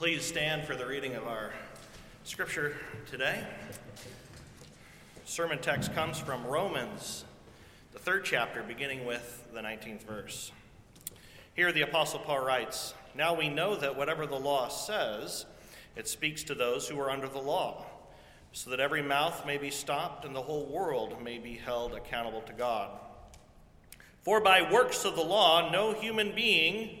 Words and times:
Please 0.00 0.24
stand 0.24 0.64
for 0.64 0.74
the 0.74 0.86
reading 0.86 1.14
of 1.14 1.26
our 1.26 1.52
scripture 2.24 2.74
today. 3.10 3.44
Sermon 5.26 5.58
text 5.58 5.92
comes 5.92 6.18
from 6.18 6.42
Romans, 6.46 7.26
the 7.92 7.98
third 7.98 8.24
chapter, 8.24 8.62
beginning 8.62 9.04
with 9.04 9.46
the 9.52 9.60
19th 9.60 10.04
verse. 10.04 10.52
Here 11.52 11.70
the 11.70 11.82
Apostle 11.82 12.20
Paul 12.20 12.42
writes 12.42 12.94
Now 13.14 13.34
we 13.34 13.50
know 13.50 13.76
that 13.76 13.94
whatever 13.94 14.26
the 14.26 14.40
law 14.40 14.68
says, 14.68 15.44
it 15.94 16.08
speaks 16.08 16.44
to 16.44 16.54
those 16.54 16.88
who 16.88 16.98
are 16.98 17.10
under 17.10 17.28
the 17.28 17.38
law, 17.38 17.84
so 18.52 18.70
that 18.70 18.80
every 18.80 19.02
mouth 19.02 19.44
may 19.44 19.58
be 19.58 19.70
stopped 19.70 20.24
and 20.24 20.34
the 20.34 20.40
whole 20.40 20.64
world 20.64 21.22
may 21.22 21.36
be 21.36 21.56
held 21.56 21.92
accountable 21.92 22.40
to 22.40 22.54
God. 22.54 22.88
For 24.22 24.40
by 24.40 24.72
works 24.72 25.04
of 25.04 25.14
the 25.14 25.20
law, 25.20 25.70
no 25.70 25.92
human 25.92 26.34
being 26.34 27.00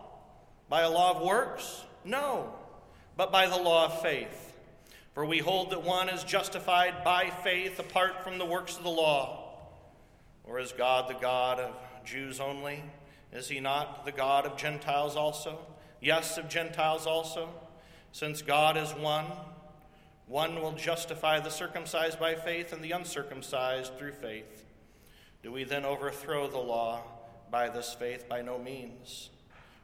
By 0.71 0.83
a 0.83 0.89
law 0.89 1.11
of 1.11 1.21
works? 1.21 1.83
No, 2.05 2.53
but 3.17 3.29
by 3.29 3.47
the 3.47 3.57
law 3.57 3.87
of 3.87 4.01
faith. 4.01 4.57
For 5.13 5.25
we 5.25 5.39
hold 5.39 5.71
that 5.71 5.83
one 5.83 6.07
is 6.07 6.23
justified 6.23 7.03
by 7.03 7.29
faith 7.43 7.77
apart 7.77 8.23
from 8.23 8.37
the 8.37 8.45
works 8.45 8.77
of 8.77 8.83
the 8.83 8.89
law. 8.89 9.51
Or 10.45 10.59
is 10.59 10.71
God 10.71 11.09
the 11.09 11.19
God 11.19 11.59
of 11.59 11.75
Jews 12.05 12.39
only? 12.39 12.85
Is 13.33 13.49
he 13.49 13.59
not 13.59 14.05
the 14.05 14.13
God 14.13 14.45
of 14.45 14.55
Gentiles 14.55 15.17
also? 15.17 15.59
Yes, 15.99 16.37
of 16.37 16.47
Gentiles 16.47 17.05
also. 17.05 17.49
Since 18.13 18.41
God 18.41 18.77
is 18.77 18.91
one, 18.91 19.25
one 20.25 20.61
will 20.61 20.71
justify 20.71 21.41
the 21.41 21.49
circumcised 21.49 22.17
by 22.17 22.35
faith 22.35 22.71
and 22.71 22.81
the 22.81 22.91
uncircumcised 22.91 23.97
through 23.97 24.13
faith. 24.13 24.65
Do 25.43 25.51
we 25.51 25.65
then 25.65 25.83
overthrow 25.83 26.47
the 26.47 26.59
law 26.59 27.01
by 27.51 27.67
this 27.67 27.93
faith? 27.93 28.29
By 28.29 28.41
no 28.41 28.57
means. 28.57 29.31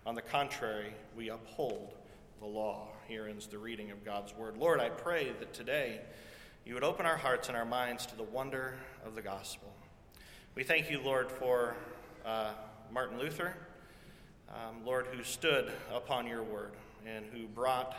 On 0.08 0.16
the 0.16 0.22
contrary, 0.22 0.94
we 1.18 1.32
uphold 1.32 1.94
the 2.40 2.46
law. 2.46 2.88
Here 3.10 3.28
ends 3.28 3.46
the 3.46 3.58
reading 3.58 3.92
of 3.92 4.06
God's 4.06 4.34
word. 4.34 4.56
Lord, 4.56 4.80
I 4.80 4.88
pray 4.88 5.34
that 5.38 5.54
today 5.54 6.00
you 6.66 6.76
would 6.76 6.84
open 6.86 7.06
our 7.06 7.18
hearts 7.18 7.50
and 7.50 7.58
our 7.58 7.66
minds 7.66 8.06
to 8.06 8.16
the 8.16 8.24
wonder 8.24 8.76
of 9.06 9.16
the 9.16 9.22
gospel. 9.22 9.68
We 10.56 10.64
thank 10.64 10.90
you, 10.90 11.02
Lord, 11.02 11.30
for 11.30 11.76
uh, 12.26 12.52
Martin 12.90 13.20
Luther, 13.20 13.54
um, 14.48 14.86
Lord, 14.86 15.08
who 15.08 15.26
stood 15.26 15.74
upon 15.94 16.26
your 16.26 16.42
word 16.42 16.72
and 17.06 17.26
who 17.34 17.46
brought 17.46 17.94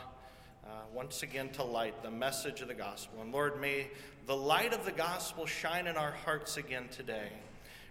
uh, 0.65 0.69
once 0.91 1.21
again 1.21 1.49
to 1.49 1.63
light 1.63 2.01
the 2.01 2.09
message 2.09 2.61
of 2.61 2.69
the 2.69 2.73
gospel. 2.73 3.21
And 3.21 3.31
Lord, 3.31 3.61
may 3.61 3.91
the 4.25 4.35
light 4.35 4.73
of 4.73 4.83
the 4.83 4.91
gospel 4.91 5.45
shine 5.45 5.85
in 5.85 5.95
our 5.95 6.13
hearts 6.25 6.57
again 6.57 6.87
today. 6.89 7.29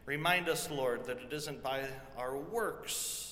Remind 0.07 0.49
us, 0.49 0.69
Lord, 0.73 1.05
that 1.05 1.19
it 1.19 1.33
isn't 1.33 1.62
by 1.62 1.84
our 2.17 2.37
works 2.37 3.28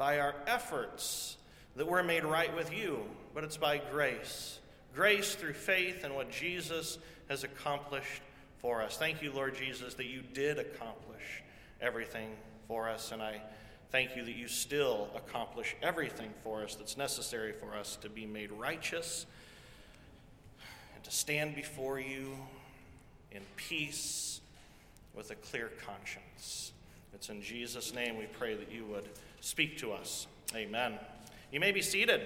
by 0.00 0.18
our 0.18 0.34
efforts 0.46 1.36
that 1.76 1.86
we're 1.86 2.02
made 2.02 2.24
right 2.24 2.56
with 2.56 2.72
you, 2.72 3.00
but 3.34 3.44
it's 3.44 3.58
by 3.58 3.76
grace. 3.92 4.58
Grace 4.94 5.34
through 5.34 5.52
faith 5.52 6.06
in 6.06 6.14
what 6.14 6.30
Jesus 6.30 6.96
has 7.28 7.44
accomplished 7.44 8.22
for 8.62 8.80
us. 8.80 8.96
Thank 8.96 9.20
you, 9.20 9.30
Lord 9.30 9.54
Jesus, 9.54 9.92
that 9.92 10.06
you 10.06 10.22
did 10.32 10.58
accomplish 10.58 11.42
everything 11.82 12.30
for 12.66 12.88
us, 12.88 13.12
and 13.12 13.20
I 13.20 13.42
thank 13.90 14.16
you 14.16 14.24
that 14.24 14.36
you 14.36 14.48
still 14.48 15.10
accomplish 15.14 15.76
everything 15.82 16.30
for 16.42 16.62
us 16.62 16.76
that's 16.76 16.96
necessary 16.96 17.52
for 17.52 17.76
us 17.76 17.96
to 17.96 18.08
be 18.08 18.24
made 18.24 18.50
righteous 18.52 19.26
and 20.94 21.04
to 21.04 21.10
stand 21.10 21.54
before 21.54 22.00
you 22.00 22.38
in 23.32 23.42
peace 23.56 24.40
with 25.14 25.30
a 25.30 25.34
clear 25.34 25.70
conscience. 25.84 26.72
It's 27.12 27.28
in 27.28 27.42
Jesus' 27.42 27.92
name 27.92 28.16
we 28.16 28.24
pray 28.24 28.54
that 28.54 28.72
you 28.72 28.86
would 28.86 29.04
speak 29.40 29.78
to 29.78 29.92
us. 29.92 30.26
Amen. 30.54 30.98
You 31.52 31.60
may 31.60 31.72
be 31.72 31.82
seated. 31.82 32.22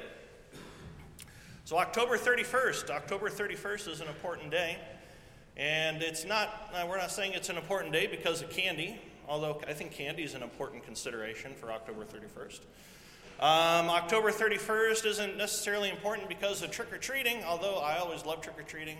So, 1.64 1.78
October 1.78 2.19
31st, 2.19 2.91
October 2.91 3.30
31st 3.30 3.88
is 3.88 4.00
an 4.00 4.08
important 4.08 4.50
day. 4.50 4.76
And 5.56 6.02
it's 6.02 6.25
not, 6.25 6.70
uh, 6.75 6.84
we're 6.88 6.98
not 6.98 7.12
saying 7.12 7.32
it's 7.32 7.48
an 7.48 7.56
important 7.56 7.92
day 7.92 8.06
because 8.06 8.42
of 8.42 8.50
candy, 8.50 9.00
although 9.28 9.60
I 9.69 9.72
think 9.72 9.92
candy 9.92 10.25
is 10.25 10.34
an 10.34 10.42
important 10.42 10.84
consideration 10.84 11.54
for 11.54 11.70
October 11.70 12.04
31st. 12.04 12.60
Um, 13.41 13.88
October 13.88 14.31
31st 14.31 15.06
isn't 15.06 15.36
necessarily 15.36 15.91
important 15.91 16.28
because 16.28 16.62
of 16.62 16.70
trick 16.70 16.92
or 16.92 16.98
treating, 16.98 17.42
although 17.44 17.76
I 17.76 17.98
always 17.98 18.25
loved 18.25 18.42
trick 18.42 18.58
or 18.58 18.62
treating 18.62 18.96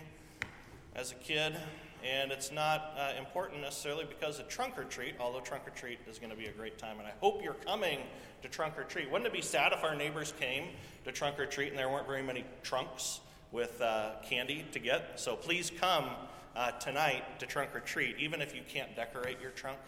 as 0.95 1.11
a 1.13 1.17
kid 1.17 1.57
and 2.05 2.31
it's 2.31 2.53
not 2.53 2.95
uh, 2.99 3.13
important 3.19 3.63
necessarily 3.63 4.05
because 4.05 4.39
of 4.39 4.47
trunk 4.47 4.77
or 4.77 4.85
treat, 4.85 5.15
although 5.19 5.41
trunk 5.41 5.67
or 5.67 5.71
treat 5.71 5.99
is 6.09 6.19
going 6.19 6.31
to 6.31 6.37
be 6.37 6.47
a 6.47 6.53
great 6.53 6.77
time. 6.77 6.99
And 6.99 7.09
I 7.09 7.13
hope 7.21 7.43
you're 7.43 7.55
coming 7.55 8.01
to 8.43 8.49
trunk 8.49 8.77
or 8.77 8.85
treat. 8.85 9.11
Wouldn't 9.11 9.27
it 9.27 9.33
be 9.33 9.41
sad 9.41 9.73
if 9.73 9.83
our 9.83 9.95
neighbors 9.95 10.35
came 10.39 10.69
to 11.05 11.13
trunk 11.13 11.39
or 11.41 11.47
treat 11.47 11.71
and 11.71 11.79
there 11.79 11.89
weren't 11.89 12.07
very 12.07 12.23
many 12.23 12.45
trunks 12.63 13.21
with 13.53 13.81
uh, 13.81 14.11
candy 14.23 14.67
to 14.73 14.79
get? 14.79 15.19
So 15.19 15.35
please 15.35 15.73
come 15.81 16.11
uh, 16.55 16.73
tonight 16.73 17.41
to 17.41 17.47
trunk 17.47 17.75
or 17.75 17.81
treat, 17.81 18.17
even 18.19 18.43
if 18.43 18.55
you 18.55 18.61
can't 18.69 18.95
decorate 18.95 19.41
your 19.41 19.53
trunk. 19.53 19.79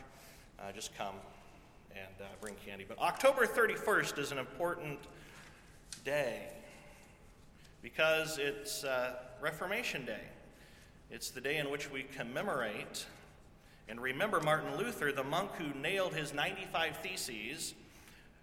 Uh, 0.58 0.72
just 0.72 0.96
come 0.96 1.16
and 1.90 2.14
uh, 2.22 2.24
bring 2.40 2.54
candy. 2.64 2.86
But 2.88 2.98
October 2.98 3.46
31st 3.46 4.18
is 4.18 4.32
an 4.32 4.38
important 4.38 5.00
day 6.02 6.48
because 7.82 8.38
it's 8.38 8.84
uh, 8.84 9.16
Reformation 9.42 10.06
Day. 10.06 10.22
It's 11.10 11.30
the 11.30 11.40
day 11.40 11.58
in 11.58 11.70
which 11.70 11.90
we 11.90 12.02
commemorate 12.02 13.06
and 13.88 14.00
remember 14.00 14.40
Martin 14.40 14.76
Luther, 14.76 15.12
the 15.12 15.22
monk 15.22 15.52
who 15.56 15.78
nailed 15.78 16.12
his 16.12 16.34
95 16.34 16.96
Theses 16.96 17.74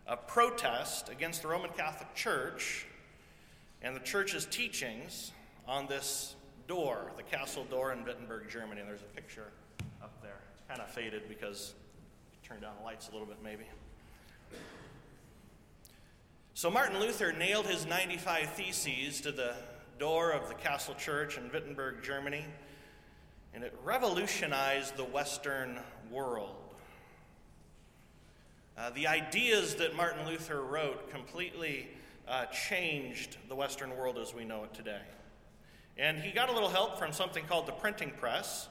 of 0.08 0.26
protest 0.28 1.10
against 1.10 1.42
the 1.42 1.50
Roman 1.50 1.72
Catholic 1.72 2.14
Church 2.16 2.86
and 3.82 3.94
the 3.94 4.00
church's 4.00 4.46
teachings 4.46 5.32
on 5.68 5.88
this 5.88 6.36
door, 6.70 7.12
the 7.18 7.24
castle 7.24 7.66
door 7.66 7.92
in 7.92 8.06
Wittenberg, 8.06 8.50
Germany. 8.50 8.80
And 8.80 8.90
there's 8.90 9.02
a 9.02 9.16
picture 9.16 9.48
up 10.02 10.22
there. 10.22 10.40
It's 10.54 10.64
kind 10.70 10.80
of 10.80 10.90
faded 10.90 11.28
because 11.28 11.74
it 12.32 12.48
turned 12.48 12.62
down 12.62 12.72
the 12.80 12.86
lights 12.86 13.10
a 13.10 13.12
little 13.12 13.28
bit, 13.28 13.38
maybe. 13.44 13.66
So 16.54 16.72
Martin 16.72 17.02
Luther 17.02 17.34
nailed 17.34 17.68
his 17.68 17.86
95 17.86 18.54
Theses 18.54 19.20
to 19.22 19.34
the 19.34 19.56
door 20.04 20.32
of 20.32 20.50
the 20.50 20.54
Castle 20.56 20.94
Church 20.96 21.38
in 21.38 21.50
Wittenberg, 21.50 22.04
Germany, 22.04 22.44
and 23.54 23.64
it 23.64 23.74
revolutionized 23.86 24.98
the 24.98 25.04
Western 25.06 25.80
world. 26.12 26.58
Uh, 28.78 28.90
the 28.90 29.08
ideas 29.08 29.76
that 29.76 29.96
Martin 29.96 30.28
Luther 30.28 30.62
wrote 30.62 31.10
completely 31.10 31.88
uh, 32.28 32.48
changed 32.48 33.38
the 33.48 33.56
Western 33.56 33.96
world 33.96 34.18
as 34.18 34.34
we 34.34 34.44
know 34.44 34.66
it 34.66 34.74
today. 34.74 35.00
And 35.98 36.20
he 36.20 36.34
got 36.34 36.50
a 36.50 36.52
little 36.52 36.68
help 36.68 37.00
from 37.00 37.14
something 37.14 37.46
called 37.46 37.66
the 37.66 37.72
printing 37.72 38.12
press. 38.12 38.68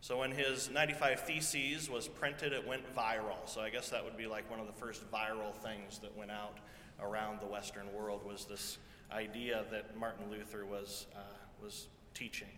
So 0.00 0.20
when 0.20 0.30
his 0.30 0.70
95 0.70 1.20
Theses 1.20 1.90
was 1.90 2.08
printed, 2.08 2.54
it 2.54 2.66
went 2.66 2.82
viral. 2.96 3.36
So 3.44 3.60
I 3.60 3.68
guess 3.68 3.90
that 3.90 4.02
would 4.02 4.16
be 4.16 4.26
like 4.26 4.50
one 4.50 4.58
of 4.60 4.66
the 4.66 4.72
first 4.72 5.02
viral 5.12 5.52
things 5.52 5.98
that 5.98 6.16
went 6.16 6.30
out 6.30 6.56
around 6.98 7.40
the 7.40 7.46
Western 7.46 7.92
world 7.92 8.24
was 8.24 8.46
this 8.46 8.78
idea 9.12 9.64
that 9.70 9.96
Martin 9.98 10.30
Luther 10.30 10.64
was, 10.64 11.06
uh, 11.14 11.20
was 11.62 11.86
teaching. 12.14 12.48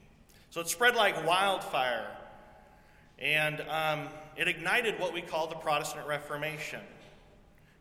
So 0.50 0.60
it 0.60 0.68
spread 0.68 0.96
like 0.96 1.26
wildfire, 1.26 2.06
and 3.18 3.60
um, 3.68 4.08
it 4.36 4.48
ignited 4.48 4.98
what 4.98 5.12
we 5.12 5.20
call 5.20 5.46
the 5.46 5.56
Protestant 5.56 6.06
Reformation, 6.06 6.80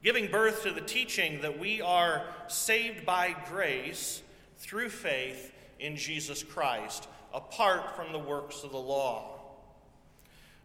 giving 0.03 0.29
birth 0.29 0.63
to 0.63 0.71
the 0.71 0.81
teaching 0.81 1.41
that 1.41 1.57
we 1.57 1.81
are 1.81 2.25
saved 2.47 3.05
by 3.05 3.35
grace 3.49 4.21
through 4.57 4.89
faith 4.89 5.53
in 5.79 5.95
Jesus 5.95 6.43
Christ, 6.43 7.07
apart 7.33 7.95
from 7.95 8.11
the 8.11 8.19
works 8.19 8.63
of 8.63 8.71
the 8.71 8.77
law. 8.77 9.39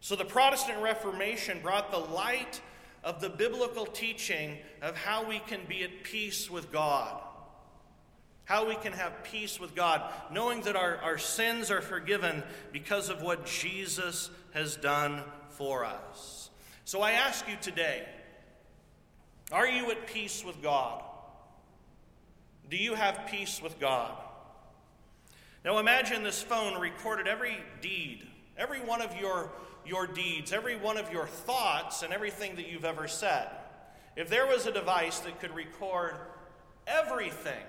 So 0.00 0.16
the 0.16 0.24
Protestant 0.24 0.82
Reformation 0.82 1.60
brought 1.62 1.92
the 1.92 1.98
light 1.98 2.60
of 3.04 3.20
the 3.20 3.28
biblical 3.28 3.86
teaching 3.86 4.58
of 4.80 4.96
how 4.96 5.24
we 5.24 5.38
can 5.40 5.60
be 5.68 5.84
at 5.84 6.02
peace 6.02 6.50
with 6.50 6.72
God. 6.72 7.20
How 8.52 8.68
we 8.68 8.74
can 8.74 8.92
have 8.92 9.24
peace 9.24 9.58
with 9.58 9.74
God, 9.74 10.02
knowing 10.30 10.60
that 10.64 10.76
our, 10.76 10.98
our 10.98 11.16
sins 11.16 11.70
are 11.70 11.80
forgiven 11.80 12.42
because 12.70 13.08
of 13.08 13.22
what 13.22 13.46
Jesus 13.46 14.28
has 14.52 14.76
done 14.76 15.22
for 15.48 15.86
us. 15.86 16.50
So 16.84 17.00
I 17.00 17.12
ask 17.12 17.48
you 17.48 17.56
today 17.62 18.06
are 19.52 19.66
you 19.66 19.90
at 19.90 20.06
peace 20.06 20.44
with 20.44 20.60
God? 20.62 21.02
Do 22.68 22.76
you 22.76 22.92
have 22.92 23.26
peace 23.30 23.62
with 23.62 23.80
God? 23.80 24.12
Now 25.64 25.78
imagine 25.78 26.22
this 26.22 26.42
phone 26.42 26.78
recorded 26.78 27.26
every 27.26 27.56
deed, 27.80 28.28
every 28.58 28.80
one 28.80 29.00
of 29.00 29.16
your, 29.16 29.50
your 29.86 30.06
deeds, 30.06 30.52
every 30.52 30.76
one 30.76 30.98
of 30.98 31.10
your 31.10 31.26
thoughts, 31.26 32.02
and 32.02 32.12
everything 32.12 32.56
that 32.56 32.68
you've 32.68 32.84
ever 32.84 33.08
said. 33.08 33.48
If 34.14 34.28
there 34.28 34.46
was 34.46 34.66
a 34.66 34.72
device 34.72 35.20
that 35.20 35.40
could 35.40 35.54
record 35.54 36.16
everything, 36.86 37.64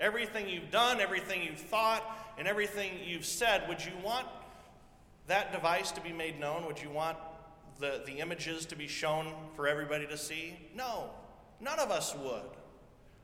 everything 0.00 0.48
you've 0.48 0.70
done, 0.70 1.00
everything 1.00 1.42
you've 1.42 1.58
thought, 1.58 2.02
and 2.38 2.48
everything 2.48 2.92
you've 3.04 3.24
said, 3.24 3.68
would 3.68 3.84
you 3.84 3.92
want 4.02 4.26
that 5.26 5.52
device 5.52 5.90
to 5.92 6.00
be 6.00 6.12
made 6.12 6.38
known? 6.38 6.66
Would 6.66 6.82
you 6.82 6.90
want 6.90 7.16
the, 7.78 8.02
the 8.06 8.18
images 8.18 8.66
to 8.66 8.76
be 8.76 8.88
shown 8.88 9.32
for 9.56 9.66
everybody 9.66 10.06
to 10.06 10.18
see? 10.18 10.56
No, 10.74 11.10
none 11.60 11.78
of 11.78 11.90
us 11.90 12.14
would. 12.16 12.42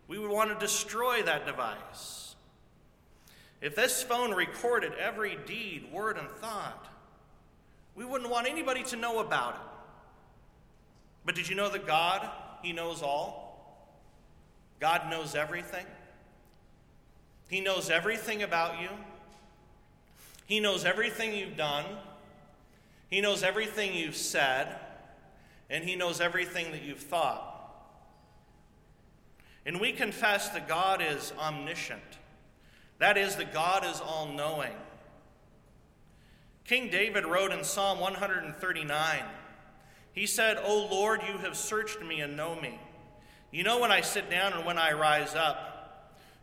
We 0.09 0.19
would 0.19 0.31
want 0.31 0.51
to 0.51 0.59
destroy 0.59 1.23
that 1.23 1.47
device. 1.47 2.35
If 3.61 3.77
this 3.77 4.03
phone 4.03 4.33
recorded 4.33 4.93
every 4.95 5.39
deed, 5.47 5.93
word, 5.93 6.17
and 6.17 6.29
thought, 6.29 6.89
we 7.95 8.05
wouldn't 8.05 8.31
want 8.31 8.49
anybody 8.49 8.83
to 8.85 8.97
know 8.97 9.19
about 9.21 9.55
it. 9.55 9.61
But 11.27 11.35
did 11.35 11.49
you 11.49 11.55
know 11.55 11.69
that 11.69 11.87
God, 11.87 12.29
He 12.63 12.73
knows 12.73 13.03
all? 13.03 13.93
God 14.81 15.11
knows 15.11 15.35
everything. 15.35 15.85
He 17.51 17.61
knows 17.61 17.91
everything 17.91 18.45
about 18.45 18.81
you. 18.81 18.89
He 20.47 20.61
knows 20.61 20.85
everything 20.85 21.35
you've 21.35 21.57
done. 21.57 21.85
He 23.11 23.21
knows 23.21 23.43
everything 23.43 23.93
you've 23.93 24.17
said. 24.17 24.77
And 25.69 25.85
He 25.85 25.97
knows 25.97 26.21
everything 26.21 26.71
that 26.71 26.83
you've 26.83 26.99
thought. 27.01 27.49
And 29.67 29.81
we 29.81 29.93
confess 29.93 30.51
that 30.51 30.69
God 30.69 31.03
is 31.03 31.33
omniscient. 31.39 32.01
That 33.01 33.19
is, 33.19 33.35
that 33.37 33.53
God 33.53 33.85
is 33.85 34.01
all 34.01 34.29
knowing. 34.29 34.73
King 36.65 36.89
David 36.89 37.25
wrote 37.25 37.51
in 37.51 37.65
Psalm 37.65 37.99
139 37.99 39.23
He 40.13 40.27
said, 40.27 40.57
O 40.63 40.87
Lord, 40.89 41.23
you 41.27 41.39
have 41.39 41.57
searched 41.57 42.01
me 42.01 42.21
and 42.21 42.37
know 42.37 42.55
me. 42.61 42.79
You 43.51 43.65
know 43.65 43.81
when 43.81 43.91
I 43.91 44.03
sit 44.03 44.31
down 44.31 44.53
and 44.53 44.65
when 44.65 44.79
I 44.79 44.93
rise 44.93 45.35
up. 45.35 45.67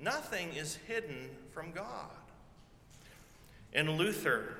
Nothing 0.00 0.54
is 0.54 0.78
hidden 0.86 1.28
from 1.52 1.72
God. 1.72 2.10
And 3.72 3.98
Luther, 3.98 4.56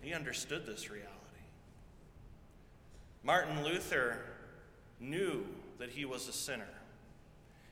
he 0.00 0.14
understood 0.14 0.66
this 0.66 0.90
reality. 0.90 1.08
Martin 3.22 3.62
Luther 3.62 4.18
knew 4.98 5.44
that 5.78 5.90
he 5.90 6.04
was 6.04 6.28
a 6.28 6.32
sinner. 6.32 6.68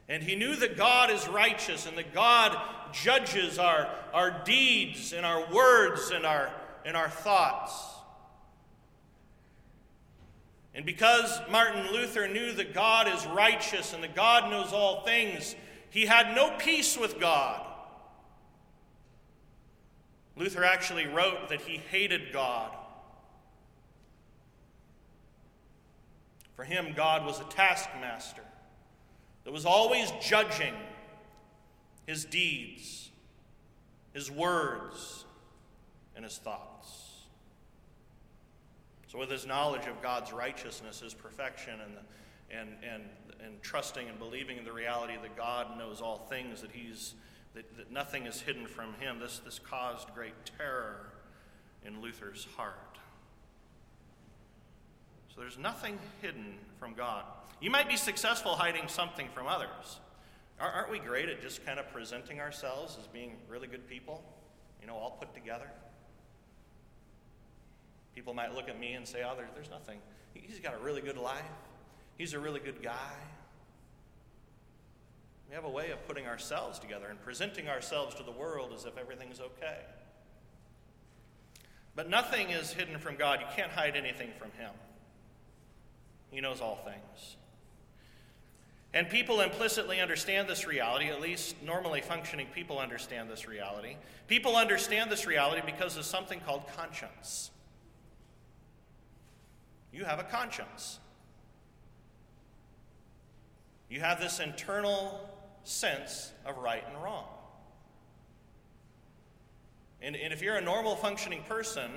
And 0.08 0.22
he 0.22 0.34
knew 0.34 0.56
that 0.56 0.76
God 0.76 1.10
is 1.10 1.28
righteous 1.28 1.86
and 1.86 1.96
that 1.96 2.12
God 2.12 2.58
judges 2.92 3.58
our, 3.58 3.88
our 4.12 4.42
deeds 4.44 5.12
and 5.12 5.24
our 5.24 5.52
words 5.52 6.10
and 6.10 6.26
our, 6.26 6.52
and 6.84 6.96
our 6.96 7.08
thoughts. 7.08 7.72
And 10.74 10.84
because 10.84 11.40
Martin 11.50 11.92
Luther 11.92 12.28
knew 12.28 12.52
that 12.52 12.74
God 12.74 13.08
is 13.08 13.26
righteous 13.26 13.92
and 13.92 14.02
that 14.02 14.14
God 14.14 14.50
knows 14.50 14.72
all 14.72 15.02
things, 15.04 15.54
he 15.90 16.06
had 16.06 16.34
no 16.34 16.56
peace 16.56 16.96
with 16.96 17.20
God. 17.20 17.66
Luther 20.36 20.64
actually 20.64 21.06
wrote 21.06 21.48
that 21.50 21.60
he 21.60 21.76
hated 21.90 22.32
God. 22.32 22.70
For 26.54 26.64
him, 26.64 26.92
God 26.94 27.26
was 27.26 27.40
a 27.40 27.44
taskmaster 27.44 28.42
that 29.44 29.52
was 29.52 29.66
always 29.66 30.12
judging 30.20 30.74
his 32.06 32.24
deeds, 32.24 33.10
his 34.12 34.30
words, 34.30 35.24
and 36.14 36.24
his 36.24 36.38
thoughts. 36.38 37.10
So, 39.08 39.18
with 39.18 39.30
his 39.30 39.46
knowledge 39.46 39.86
of 39.86 40.00
God's 40.02 40.32
righteousness, 40.32 41.00
his 41.00 41.14
perfection, 41.14 41.80
and, 41.84 41.96
the, 41.96 42.00
and, 42.56 42.70
and, 42.82 43.04
and 43.44 43.62
trusting 43.62 44.08
and 44.08 44.18
believing 44.18 44.58
in 44.58 44.64
the 44.64 44.72
reality 44.72 45.14
that 45.20 45.36
God 45.36 45.78
knows 45.78 46.00
all 46.00 46.26
things, 46.28 46.62
that 46.62 46.72
he's 46.72 47.14
that, 47.54 47.76
that 47.76 47.90
nothing 47.90 48.26
is 48.26 48.40
hidden 48.40 48.66
from 48.66 48.94
him. 48.94 49.18
This, 49.18 49.40
this 49.40 49.58
caused 49.58 50.12
great 50.14 50.34
terror 50.58 51.12
in 51.84 52.00
Luther's 52.00 52.46
heart. 52.56 52.98
So 55.34 55.40
there's 55.40 55.58
nothing 55.58 55.98
hidden 56.22 56.58
from 56.78 56.94
God. 56.94 57.24
You 57.60 57.70
might 57.70 57.88
be 57.88 57.96
successful 57.96 58.52
hiding 58.52 58.88
something 58.88 59.28
from 59.34 59.46
others. 59.46 60.00
Aren't 60.60 60.90
we 60.90 60.98
great 60.98 61.28
at 61.28 61.40
just 61.40 61.64
kind 61.64 61.78
of 61.78 61.90
presenting 61.90 62.38
ourselves 62.40 62.98
as 63.00 63.06
being 63.06 63.36
really 63.48 63.66
good 63.66 63.88
people? 63.88 64.22
You 64.80 64.86
know, 64.86 64.94
all 64.94 65.16
put 65.18 65.34
together? 65.34 65.70
People 68.14 68.34
might 68.34 68.54
look 68.54 68.68
at 68.68 68.78
me 68.78 68.92
and 68.92 69.06
say, 69.06 69.22
oh, 69.24 69.34
there, 69.36 69.48
there's 69.54 69.70
nothing. 69.70 69.98
He's 70.34 70.60
got 70.60 70.74
a 70.74 70.78
really 70.78 71.00
good 71.00 71.16
life. 71.16 71.42
He's 72.20 72.34
a 72.34 72.38
really 72.38 72.60
good 72.60 72.82
guy. 72.82 73.14
We 75.48 75.54
have 75.54 75.64
a 75.64 75.70
way 75.70 75.90
of 75.90 76.06
putting 76.06 76.26
ourselves 76.26 76.78
together 76.78 77.06
and 77.08 77.18
presenting 77.18 77.66
ourselves 77.66 78.14
to 78.16 78.22
the 78.22 78.30
world 78.30 78.74
as 78.76 78.84
if 78.84 78.98
everything's 78.98 79.40
okay. 79.40 79.78
But 81.96 82.10
nothing 82.10 82.50
is 82.50 82.74
hidden 82.74 82.98
from 82.98 83.16
God. 83.16 83.40
You 83.40 83.46
can't 83.56 83.70
hide 83.70 83.96
anything 83.96 84.32
from 84.38 84.50
Him. 84.58 84.70
He 86.30 86.42
knows 86.42 86.60
all 86.60 86.84
things. 86.84 87.36
And 88.92 89.08
people 89.08 89.40
implicitly 89.40 89.98
understand 89.98 90.46
this 90.46 90.66
reality, 90.66 91.06
at 91.06 91.22
least 91.22 91.56
normally 91.64 92.02
functioning 92.02 92.48
people 92.54 92.78
understand 92.78 93.30
this 93.30 93.48
reality. 93.48 93.96
People 94.28 94.56
understand 94.56 95.10
this 95.10 95.26
reality 95.26 95.62
because 95.64 95.96
of 95.96 96.04
something 96.04 96.40
called 96.40 96.64
conscience. 96.76 97.50
You 99.90 100.04
have 100.04 100.18
a 100.18 100.24
conscience. 100.24 100.98
You 103.90 103.98
have 104.00 104.20
this 104.20 104.38
internal 104.38 105.28
sense 105.64 106.30
of 106.46 106.56
right 106.58 106.84
and 106.88 107.02
wrong. 107.02 107.24
And, 110.00 110.14
and 110.14 110.32
if 110.32 110.40
you're 110.40 110.56
a 110.56 110.62
normal 110.62 110.94
functioning 110.94 111.42
person, 111.48 111.90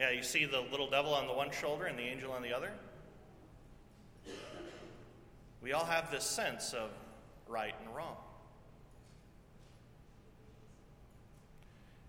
yeah, 0.00 0.10
you 0.10 0.22
see 0.22 0.46
the 0.46 0.62
little 0.70 0.88
devil 0.88 1.12
on 1.12 1.26
the 1.26 1.34
one 1.34 1.50
shoulder 1.50 1.84
and 1.84 1.98
the 1.98 2.02
angel 2.02 2.32
on 2.32 2.42
the 2.42 2.54
other. 2.54 2.72
We 5.62 5.72
all 5.72 5.84
have 5.84 6.10
this 6.10 6.24
sense 6.24 6.72
of 6.72 6.90
right 7.46 7.74
and 7.84 7.94
wrong. 7.94 8.16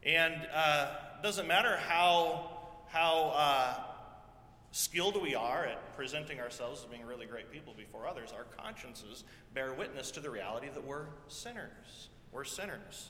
And 0.04 0.48
uh, 0.54 0.92
doesn't 1.22 1.48
matter 1.48 1.76
how, 1.76 2.52
how 2.88 3.34
uh, 3.36 3.89
skilled 4.72 5.22
we 5.22 5.36
are 5.36 5.66
at 5.66 5.96
presenting 5.96 6.40
ourselves 6.40 6.82
as 6.82 6.86
being 6.90 7.06
really 7.06 7.26
great 7.26 7.52
people 7.52 7.74
before 7.76 8.08
others, 8.08 8.34
our 8.36 8.46
consciences 8.64 9.24
bear 9.54 9.74
witness 9.74 10.12
to 10.12 10.20
the 10.20 10.30
reality 10.30 10.68
that 10.74 10.86
we're 10.86 11.06
sinners. 11.28 12.10
We're 12.32 12.44
sinners. 12.44 13.10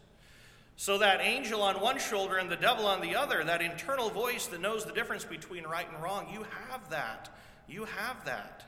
So, 0.76 0.98
that 1.00 1.20
angel 1.20 1.62
on 1.62 1.82
one 1.82 2.00
shoulder 2.00 2.38
and 2.38 2.50
the 2.50 2.56
devil 2.56 2.86
on 2.86 3.02
the 3.02 3.18
other, 3.18 3.44
that 3.44 3.62
internal 3.62 4.10
voice 4.10 4.48
that 4.48 4.62
knows 4.62 4.86
the 4.86 4.94
difference 4.94 5.26
between 5.26 5.66
right 5.66 5.86
and 5.94 6.02
wrong, 6.02 6.28
you 6.32 6.46
have 6.70 6.90
that. 6.90 7.30
You 7.68 7.84
have 7.84 8.24
that. 8.24 8.66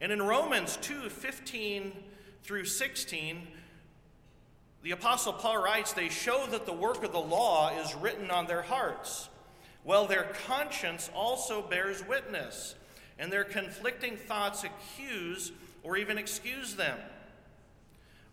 And 0.00 0.10
in 0.10 0.22
Romans 0.22 0.78
2 0.78 1.10
15 1.10 1.92
through 2.42 2.64
16, 2.64 3.46
the 4.82 4.90
Apostle 4.90 5.34
Paul 5.34 5.62
writes, 5.62 5.92
they 5.92 6.08
show 6.08 6.46
that 6.50 6.66
the 6.66 6.72
work 6.72 7.04
of 7.04 7.12
the 7.12 7.20
law 7.20 7.70
is 7.78 7.94
written 7.94 8.30
on 8.30 8.46
their 8.46 8.62
hearts. 8.62 9.28
Well, 9.84 10.06
their 10.06 10.30
conscience 10.46 11.10
also 11.14 11.62
bears 11.62 12.06
witness, 12.06 12.74
and 13.18 13.32
their 13.32 13.44
conflicting 13.44 14.16
thoughts 14.16 14.64
accuse 14.64 15.52
or 15.82 15.96
even 15.96 16.18
excuse 16.18 16.74
them. 16.74 16.98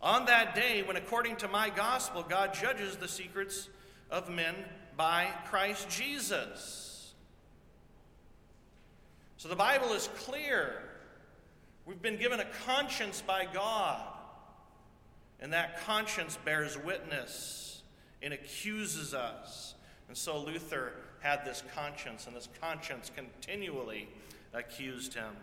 On 0.02 0.26
that 0.26 0.54
day, 0.54 0.82
when 0.82 0.96
according 0.96 1.36
to 1.36 1.48
my 1.48 1.68
gospel, 1.68 2.24
God 2.26 2.54
judges 2.54 2.96
the 2.96 3.08
secrets 3.08 3.68
of 4.10 4.30
men 4.30 4.54
by 4.96 5.28
Christ 5.46 5.88
Jesus. 5.90 7.12
So 9.36 9.48
the 9.48 9.56
Bible 9.56 9.92
is 9.92 10.08
clear. 10.18 10.82
We've 11.84 12.00
been 12.00 12.18
given 12.18 12.40
a 12.40 12.46
conscience 12.66 13.22
by 13.26 13.46
God. 13.52 14.00
And 15.40 15.52
that 15.54 15.80
conscience 15.84 16.38
bears 16.44 16.78
witness 16.78 17.82
and 18.22 18.34
accuses 18.34 19.14
us. 19.14 19.74
And 20.08 20.16
so 20.16 20.38
Luther 20.38 20.92
had 21.20 21.44
this 21.44 21.62
conscience, 21.74 22.26
and 22.26 22.34
this 22.34 22.48
conscience 22.60 23.10
continually 23.14 24.08
accused 24.52 25.14
him. 25.14 25.36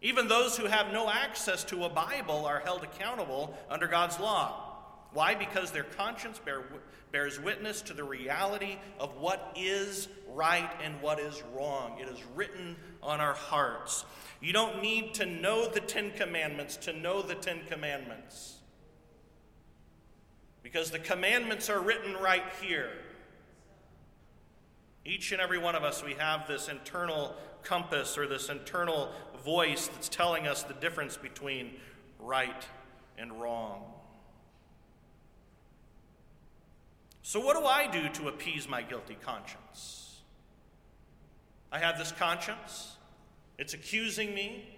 Even 0.00 0.28
those 0.28 0.56
who 0.56 0.66
have 0.66 0.92
no 0.92 1.10
access 1.10 1.64
to 1.64 1.84
a 1.84 1.88
Bible 1.88 2.46
are 2.46 2.60
held 2.60 2.84
accountable 2.84 3.56
under 3.68 3.86
God's 3.86 4.18
law. 4.20 4.64
Why? 5.12 5.34
Because 5.34 5.70
their 5.70 5.84
conscience 5.84 6.38
bear, 6.38 6.62
bears 7.10 7.40
witness 7.40 7.82
to 7.82 7.94
the 7.94 8.04
reality 8.04 8.76
of 9.00 9.16
what 9.16 9.56
is 9.56 10.08
right 10.28 10.70
and 10.82 11.00
what 11.00 11.18
is 11.18 11.42
wrong. 11.54 11.98
It 11.98 12.08
is 12.08 12.20
written 12.34 12.76
on 13.02 13.20
our 13.20 13.34
hearts. 13.34 14.04
You 14.40 14.52
don't 14.52 14.82
need 14.82 15.14
to 15.14 15.26
know 15.26 15.68
the 15.68 15.80
Ten 15.80 16.12
Commandments 16.12 16.76
to 16.78 16.92
know 16.92 17.22
the 17.22 17.34
Ten 17.34 17.60
Commandments. 17.68 18.56
Because 20.62 20.90
the 20.90 20.98
commandments 20.98 21.70
are 21.70 21.80
written 21.80 22.14
right 22.14 22.44
here. 22.60 22.90
Each 25.08 25.32
and 25.32 25.40
every 25.40 25.56
one 25.56 25.74
of 25.74 25.84
us, 25.84 26.04
we 26.04 26.12
have 26.14 26.46
this 26.46 26.68
internal 26.68 27.34
compass 27.62 28.18
or 28.18 28.26
this 28.26 28.50
internal 28.50 29.10
voice 29.42 29.86
that's 29.88 30.10
telling 30.10 30.46
us 30.46 30.64
the 30.64 30.74
difference 30.74 31.16
between 31.16 31.70
right 32.18 32.66
and 33.16 33.40
wrong. 33.40 33.84
So, 37.22 37.40
what 37.40 37.58
do 37.58 37.64
I 37.64 37.86
do 37.86 38.10
to 38.20 38.28
appease 38.28 38.68
my 38.68 38.82
guilty 38.82 39.16
conscience? 39.24 40.20
I 41.72 41.78
have 41.78 41.96
this 41.96 42.12
conscience. 42.12 42.98
It's 43.56 43.72
accusing 43.72 44.34
me. 44.34 44.68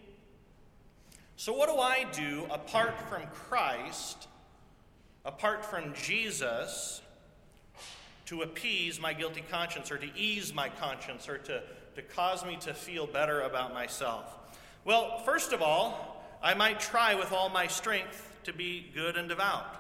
So, 1.35 1.53
what 1.53 1.69
do 1.69 1.81
I 1.81 2.07
do 2.13 2.47
apart 2.53 2.95
from 3.09 3.27
Christ, 3.35 4.29
apart 5.25 5.65
from 5.65 5.93
Jesus, 5.93 7.03
to 8.31 8.43
appease 8.43 9.01
my 9.01 9.13
guilty 9.13 9.43
conscience 9.51 9.91
or 9.91 9.99
to 9.99 10.09
ease 10.17 10.55
my 10.55 10.69
conscience 10.69 11.29
or 11.29 11.37
to, 11.37 11.61
to 11.97 12.01
cause 12.01 12.45
me 12.45 12.57
to 12.61 12.73
feel 12.73 13.05
better 13.05 13.41
about 13.41 13.75
myself? 13.75 14.39
Well, 14.85 15.19
first 15.25 15.53
of 15.53 15.63
all, 15.63 16.25
I 16.41 16.55
might 16.55 16.79
try 16.79 17.17
with 17.17 17.33
all 17.33 17.49
my 17.49 17.67
strength 17.67 18.39
to 18.45 18.53
be 18.53 18.87
good 18.95 19.17
and 19.17 19.29
devout. 19.29 19.77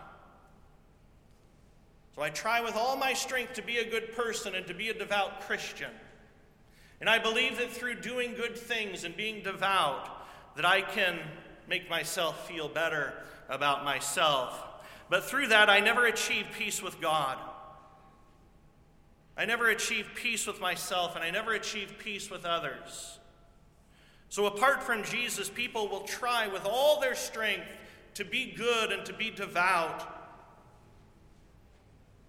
So 2.16 2.22
I 2.22 2.30
try 2.30 2.60
with 2.60 2.74
all 2.74 2.96
my 2.96 3.12
strength 3.12 3.52
to 3.52 3.62
be 3.62 3.78
a 3.78 3.88
good 3.88 4.16
person 4.16 4.56
and 4.56 4.66
to 4.66 4.74
be 4.74 4.88
a 4.88 4.94
devout 4.94 5.42
Christian. 5.42 5.92
And 7.00 7.08
I 7.08 7.20
believe 7.20 7.56
that 7.58 7.70
through 7.70 8.00
doing 8.00 8.34
good 8.34 8.58
things 8.58 9.04
and 9.04 9.16
being 9.16 9.44
devout, 9.44 10.26
that 10.56 10.66
I 10.66 10.82
can 10.82 11.20
make 11.68 11.88
myself 11.88 12.48
feel 12.48 12.68
better 12.68 13.12
about 13.48 13.84
myself. 13.84 14.60
But 15.08 15.22
through 15.22 15.46
that, 15.46 15.70
I 15.70 15.78
never 15.78 16.06
achieve 16.06 16.46
peace 16.58 16.82
with 16.82 17.00
God. 17.00 17.38
I 19.40 19.46
never 19.46 19.70
achieve 19.70 20.06
peace 20.14 20.46
with 20.46 20.60
myself, 20.60 21.16
and 21.16 21.24
I 21.24 21.30
never 21.30 21.54
achieve 21.54 21.94
peace 21.98 22.30
with 22.30 22.44
others. 22.44 23.18
So, 24.28 24.44
apart 24.44 24.82
from 24.82 25.02
Jesus, 25.02 25.48
people 25.48 25.88
will 25.88 26.02
try 26.02 26.46
with 26.46 26.66
all 26.66 27.00
their 27.00 27.14
strength 27.14 27.66
to 28.16 28.24
be 28.26 28.52
good 28.54 28.92
and 28.92 29.02
to 29.06 29.14
be 29.14 29.30
devout. 29.30 30.06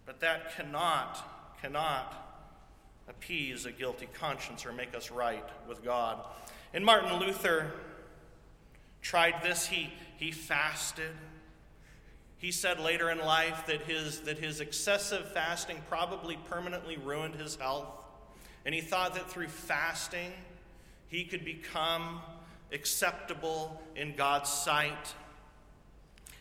But 0.05 0.21
that 0.21 0.55
cannot, 0.55 1.57
cannot 1.61 2.15
appease 3.09 3.65
a 3.65 3.73
guilty 3.73 4.07
conscience 4.13 4.65
or 4.65 4.71
make 4.71 4.95
us 4.95 5.11
right 5.11 5.43
with 5.67 5.83
God. 5.83 6.25
And 6.73 6.85
Martin 6.85 7.19
Luther 7.19 7.73
tried 9.01 9.43
this. 9.43 9.65
He, 9.67 9.91
he 10.15 10.31
fasted. 10.31 11.11
He 12.41 12.51
said 12.51 12.79
later 12.79 13.11
in 13.11 13.19
life 13.19 13.67
that 13.67 13.83
his, 13.83 14.21
that 14.21 14.39
his 14.39 14.61
excessive 14.61 15.31
fasting 15.31 15.77
probably 15.87 16.37
permanently 16.49 16.97
ruined 16.97 17.35
his 17.35 17.55
health. 17.55 17.85
And 18.65 18.73
he 18.73 18.81
thought 18.81 19.13
that 19.13 19.29
through 19.29 19.49
fasting, 19.49 20.31
he 21.07 21.23
could 21.23 21.45
become 21.45 22.19
acceptable 22.71 23.79
in 23.95 24.15
God's 24.15 24.49
sight. 24.49 25.13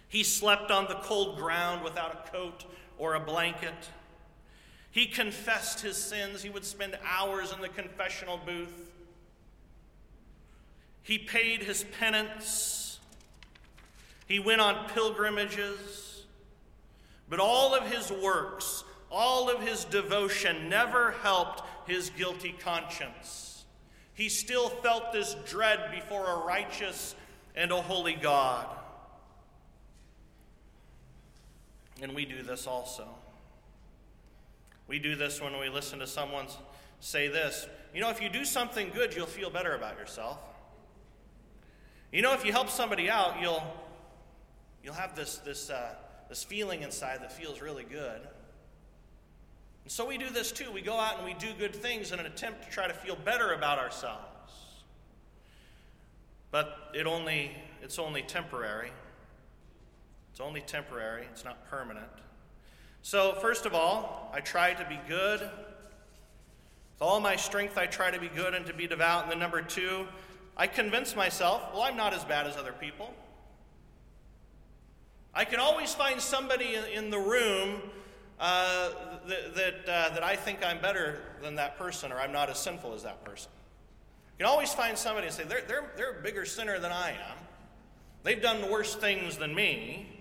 He 0.08 0.22
slept 0.22 0.70
on 0.70 0.86
the 0.86 0.94
cold 1.02 1.36
ground 1.36 1.84
without 1.84 2.14
a 2.26 2.30
coat 2.30 2.64
or 2.96 3.14
a 3.14 3.20
blanket. 3.20 3.90
He 4.90 5.04
confessed 5.04 5.80
his 5.80 5.98
sins. 5.98 6.42
He 6.42 6.48
would 6.48 6.64
spend 6.64 6.98
hours 7.06 7.52
in 7.52 7.60
the 7.60 7.68
confessional 7.68 8.38
booth. 8.38 8.90
He 11.02 11.18
paid 11.18 11.62
his 11.62 11.84
penance. 11.98 12.79
He 14.30 14.38
went 14.38 14.60
on 14.60 14.88
pilgrimages. 14.90 16.22
But 17.28 17.40
all 17.40 17.74
of 17.74 17.90
his 17.90 18.12
works, 18.12 18.84
all 19.10 19.50
of 19.50 19.60
his 19.60 19.84
devotion 19.84 20.68
never 20.68 21.10
helped 21.10 21.64
his 21.88 22.10
guilty 22.10 22.54
conscience. 22.60 23.64
He 24.14 24.28
still 24.28 24.68
felt 24.68 25.12
this 25.12 25.34
dread 25.48 25.90
before 25.90 26.26
a 26.26 26.46
righteous 26.46 27.16
and 27.56 27.72
a 27.72 27.82
holy 27.82 28.14
God. 28.14 28.68
And 32.00 32.14
we 32.14 32.24
do 32.24 32.44
this 32.44 32.68
also. 32.68 33.08
We 34.86 35.00
do 35.00 35.16
this 35.16 35.40
when 35.40 35.58
we 35.58 35.68
listen 35.68 35.98
to 35.98 36.06
someone 36.06 36.46
say 37.00 37.26
this. 37.26 37.66
You 37.92 38.00
know, 38.00 38.10
if 38.10 38.22
you 38.22 38.28
do 38.28 38.44
something 38.44 38.90
good, 38.94 39.12
you'll 39.12 39.26
feel 39.26 39.50
better 39.50 39.74
about 39.74 39.98
yourself. 39.98 40.38
You 42.12 42.22
know, 42.22 42.32
if 42.32 42.44
you 42.44 42.52
help 42.52 42.70
somebody 42.70 43.10
out, 43.10 43.40
you'll, 43.40 43.62
you'll 44.82 44.94
have 44.94 45.14
this, 45.14 45.38
this, 45.38 45.70
uh, 45.70 45.94
this 46.28 46.44
feeling 46.44 46.82
inside 46.82 47.20
that 47.22 47.32
feels 47.32 47.60
really 47.60 47.84
good. 47.84 48.20
And 49.84 49.92
so 49.92 50.06
we 50.06 50.18
do 50.18 50.30
this 50.30 50.52
too. 50.52 50.70
We 50.72 50.82
go 50.82 50.96
out 50.96 51.16
and 51.16 51.26
we 51.26 51.34
do 51.34 51.48
good 51.58 51.74
things 51.74 52.12
in 52.12 52.20
an 52.20 52.26
attempt 52.26 52.64
to 52.64 52.70
try 52.70 52.86
to 52.86 52.94
feel 52.94 53.16
better 53.16 53.52
about 53.52 53.78
ourselves. 53.78 54.24
But 56.50 56.90
it 56.94 57.06
only, 57.06 57.52
it's 57.82 57.98
only 57.98 58.22
temporary. 58.22 58.90
It's 60.32 60.40
only 60.40 60.60
temporary, 60.60 61.26
it's 61.30 61.44
not 61.44 61.68
permanent. 61.68 62.06
So, 63.02 63.34
first 63.40 63.66
of 63.66 63.74
all, 63.74 64.30
I 64.32 64.40
try 64.40 64.74
to 64.74 64.84
be 64.88 64.98
good. 65.08 65.40
With 65.40 65.50
all 67.00 67.20
my 67.20 67.36
strength, 67.36 67.78
I 67.78 67.86
try 67.86 68.10
to 68.10 68.20
be 68.20 68.28
good 68.28 68.54
and 68.54 68.66
to 68.66 68.74
be 68.74 68.86
devout. 68.86 69.24
And 69.24 69.32
then, 69.32 69.38
number 69.38 69.62
two, 69.62 70.06
I 70.56 70.66
convince 70.66 71.16
myself, 71.16 71.62
well, 71.72 71.82
I'm 71.82 71.96
not 71.96 72.12
as 72.12 72.24
bad 72.24 72.46
as 72.46 72.56
other 72.56 72.72
people. 72.72 73.14
I 75.34 75.44
can 75.44 75.60
always 75.60 75.94
find 75.94 76.20
somebody 76.20 76.76
in, 76.92 77.10
the 77.10 77.18
room 77.18 77.80
uh, 78.38 78.90
that, 79.28 79.54
that, 79.54 79.74
uh, 79.88 80.14
that 80.14 80.24
I 80.24 80.34
think 80.34 80.64
I'm 80.64 80.80
better 80.80 81.20
than 81.42 81.54
that 81.56 81.78
person 81.78 82.10
or 82.10 82.18
I'm 82.18 82.32
not 82.32 82.50
as 82.50 82.58
sinful 82.58 82.94
as 82.94 83.04
that 83.04 83.24
person. 83.24 83.50
You 84.38 84.44
can 84.44 84.52
always 84.52 84.72
find 84.74 84.98
somebody 84.98 85.28
and 85.28 85.36
say, 85.36 85.44
they're, 85.44 85.62
they're, 85.68 85.92
they're 85.96 86.18
a 86.18 86.22
bigger 86.22 86.44
sinner 86.44 86.78
than 86.80 86.90
I 86.90 87.10
am. 87.10 87.36
They've 88.22 88.40
done 88.40 88.70
worse 88.70 88.94
things 88.94 89.36
than 89.36 89.54
me. 89.54 90.20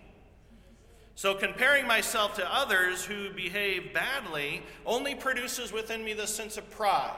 So, 1.16 1.36
comparing 1.36 1.86
myself 1.86 2.36
to 2.36 2.54
others 2.54 3.04
who 3.04 3.32
behave 3.32 3.94
badly 3.94 4.62
only 4.86 5.16
produces 5.16 5.74
within 5.74 6.02
me 6.02 6.14
this 6.14 6.34
sense 6.34 6.56
of 6.56 6.70
pride. 6.70 7.12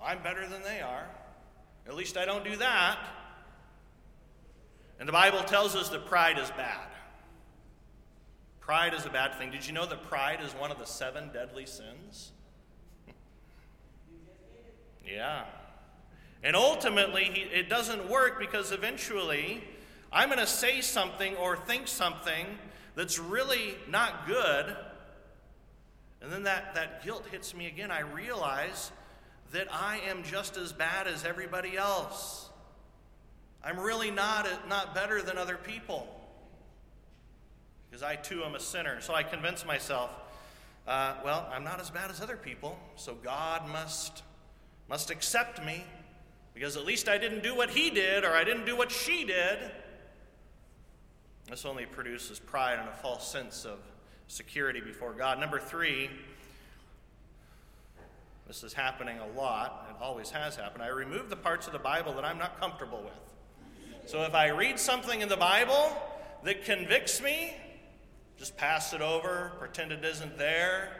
I'm 0.00 0.22
better 0.22 0.46
than 0.46 0.62
they 0.62 0.80
are. 0.80 1.06
At 1.88 1.96
least 1.96 2.16
I 2.16 2.24
don't 2.24 2.44
do 2.44 2.54
that. 2.56 2.98
And 4.98 5.08
the 5.08 5.12
Bible 5.12 5.42
tells 5.42 5.74
us 5.74 5.88
that 5.90 6.06
pride 6.06 6.38
is 6.38 6.50
bad. 6.50 6.88
Pride 8.60 8.94
is 8.94 9.04
a 9.04 9.10
bad 9.10 9.34
thing. 9.34 9.50
Did 9.50 9.66
you 9.66 9.72
know 9.72 9.86
that 9.86 10.04
pride 10.04 10.40
is 10.42 10.52
one 10.52 10.70
of 10.70 10.78
the 10.78 10.86
seven 10.86 11.30
deadly 11.32 11.66
sins? 11.66 12.32
yeah. 15.06 15.44
And 16.42 16.56
ultimately, 16.56 17.48
it 17.52 17.68
doesn't 17.68 18.08
work 18.08 18.38
because 18.38 18.72
eventually 18.72 19.64
I'm 20.12 20.28
going 20.28 20.38
to 20.38 20.46
say 20.46 20.80
something 20.80 21.34
or 21.36 21.56
think 21.56 21.88
something 21.88 22.46
that's 22.94 23.18
really 23.18 23.74
not 23.88 24.26
good. 24.26 24.76
And 26.22 26.32
then 26.32 26.44
that, 26.44 26.74
that 26.74 27.04
guilt 27.04 27.26
hits 27.30 27.54
me 27.54 27.66
again. 27.66 27.90
I 27.90 28.00
realize 28.00 28.92
that 29.52 29.68
I 29.72 30.00
am 30.08 30.22
just 30.22 30.56
as 30.56 30.72
bad 30.72 31.06
as 31.06 31.24
everybody 31.24 31.76
else. 31.76 32.43
I'm 33.64 33.80
really 33.80 34.10
not, 34.10 34.46
not 34.68 34.94
better 34.94 35.22
than 35.22 35.38
other 35.38 35.56
people. 35.56 36.06
Because 37.88 38.02
I 38.02 38.16
too 38.16 38.44
am 38.44 38.54
a 38.54 38.60
sinner. 38.60 39.00
So 39.00 39.14
I 39.14 39.22
convince 39.22 39.64
myself, 39.64 40.10
uh, 40.86 41.14
well, 41.24 41.48
I'm 41.50 41.64
not 41.64 41.80
as 41.80 41.88
bad 41.88 42.10
as 42.10 42.20
other 42.20 42.36
people, 42.36 42.78
so 42.96 43.14
God 43.14 43.66
must, 43.68 44.22
must 44.88 45.10
accept 45.10 45.64
me 45.64 45.82
because 46.52 46.76
at 46.76 46.84
least 46.84 47.08
I 47.08 47.16
didn't 47.18 47.42
do 47.42 47.54
what 47.54 47.70
he 47.70 47.90
did 47.90 48.24
or 48.24 48.32
I 48.32 48.44
didn't 48.44 48.66
do 48.66 48.76
what 48.76 48.92
she 48.92 49.24
did. 49.24 49.58
This 51.48 51.64
only 51.64 51.86
produces 51.86 52.38
pride 52.38 52.78
and 52.78 52.88
a 52.88 52.92
false 52.92 53.26
sense 53.26 53.64
of 53.64 53.78
security 54.28 54.80
before 54.80 55.12
God. 55.12 55.40
Number 55.40 55.58
three, 55.58 56.10
this 58.46 58.62
is 58.62 58.74
happening 58.74 59.18
a 59.18 59.38
lot, 59.38 59.88
it 59.90 60.02
always 60.02 60.30
has 60.30 60.54
happened. 60.54 60.82
I 60.82 60.88
remove 60.88 61.30
the 61.30 61.36
parts 61.36 61.66
of 61.66 61.72
the 61.72 61.78
Bible 61.78 62.12
that 62.14 62.24
I'm 62.24 62.38
not 62.38 62.60
comfortable 62.60 63.02
with. 63.02 63.33
So 64.06 64.22
if 64.22 64.34
I 64.34 64.48
read 64.48 64.78
something 64.78 65.22
in 65.22 65.28
the 65.28 65.36
Bible 65.36 65.96
that 66.42 66.64
convicts 66.64 67.22
me, 67.22 67.56
just 68.38 68.56
pass 68.56 68.92
it 68.92 69.00
over, 69.00 69.52
pretend 69.58 69.92
it 69.92 70.04
isn't 70.04 70.36
there, 70.36 70.90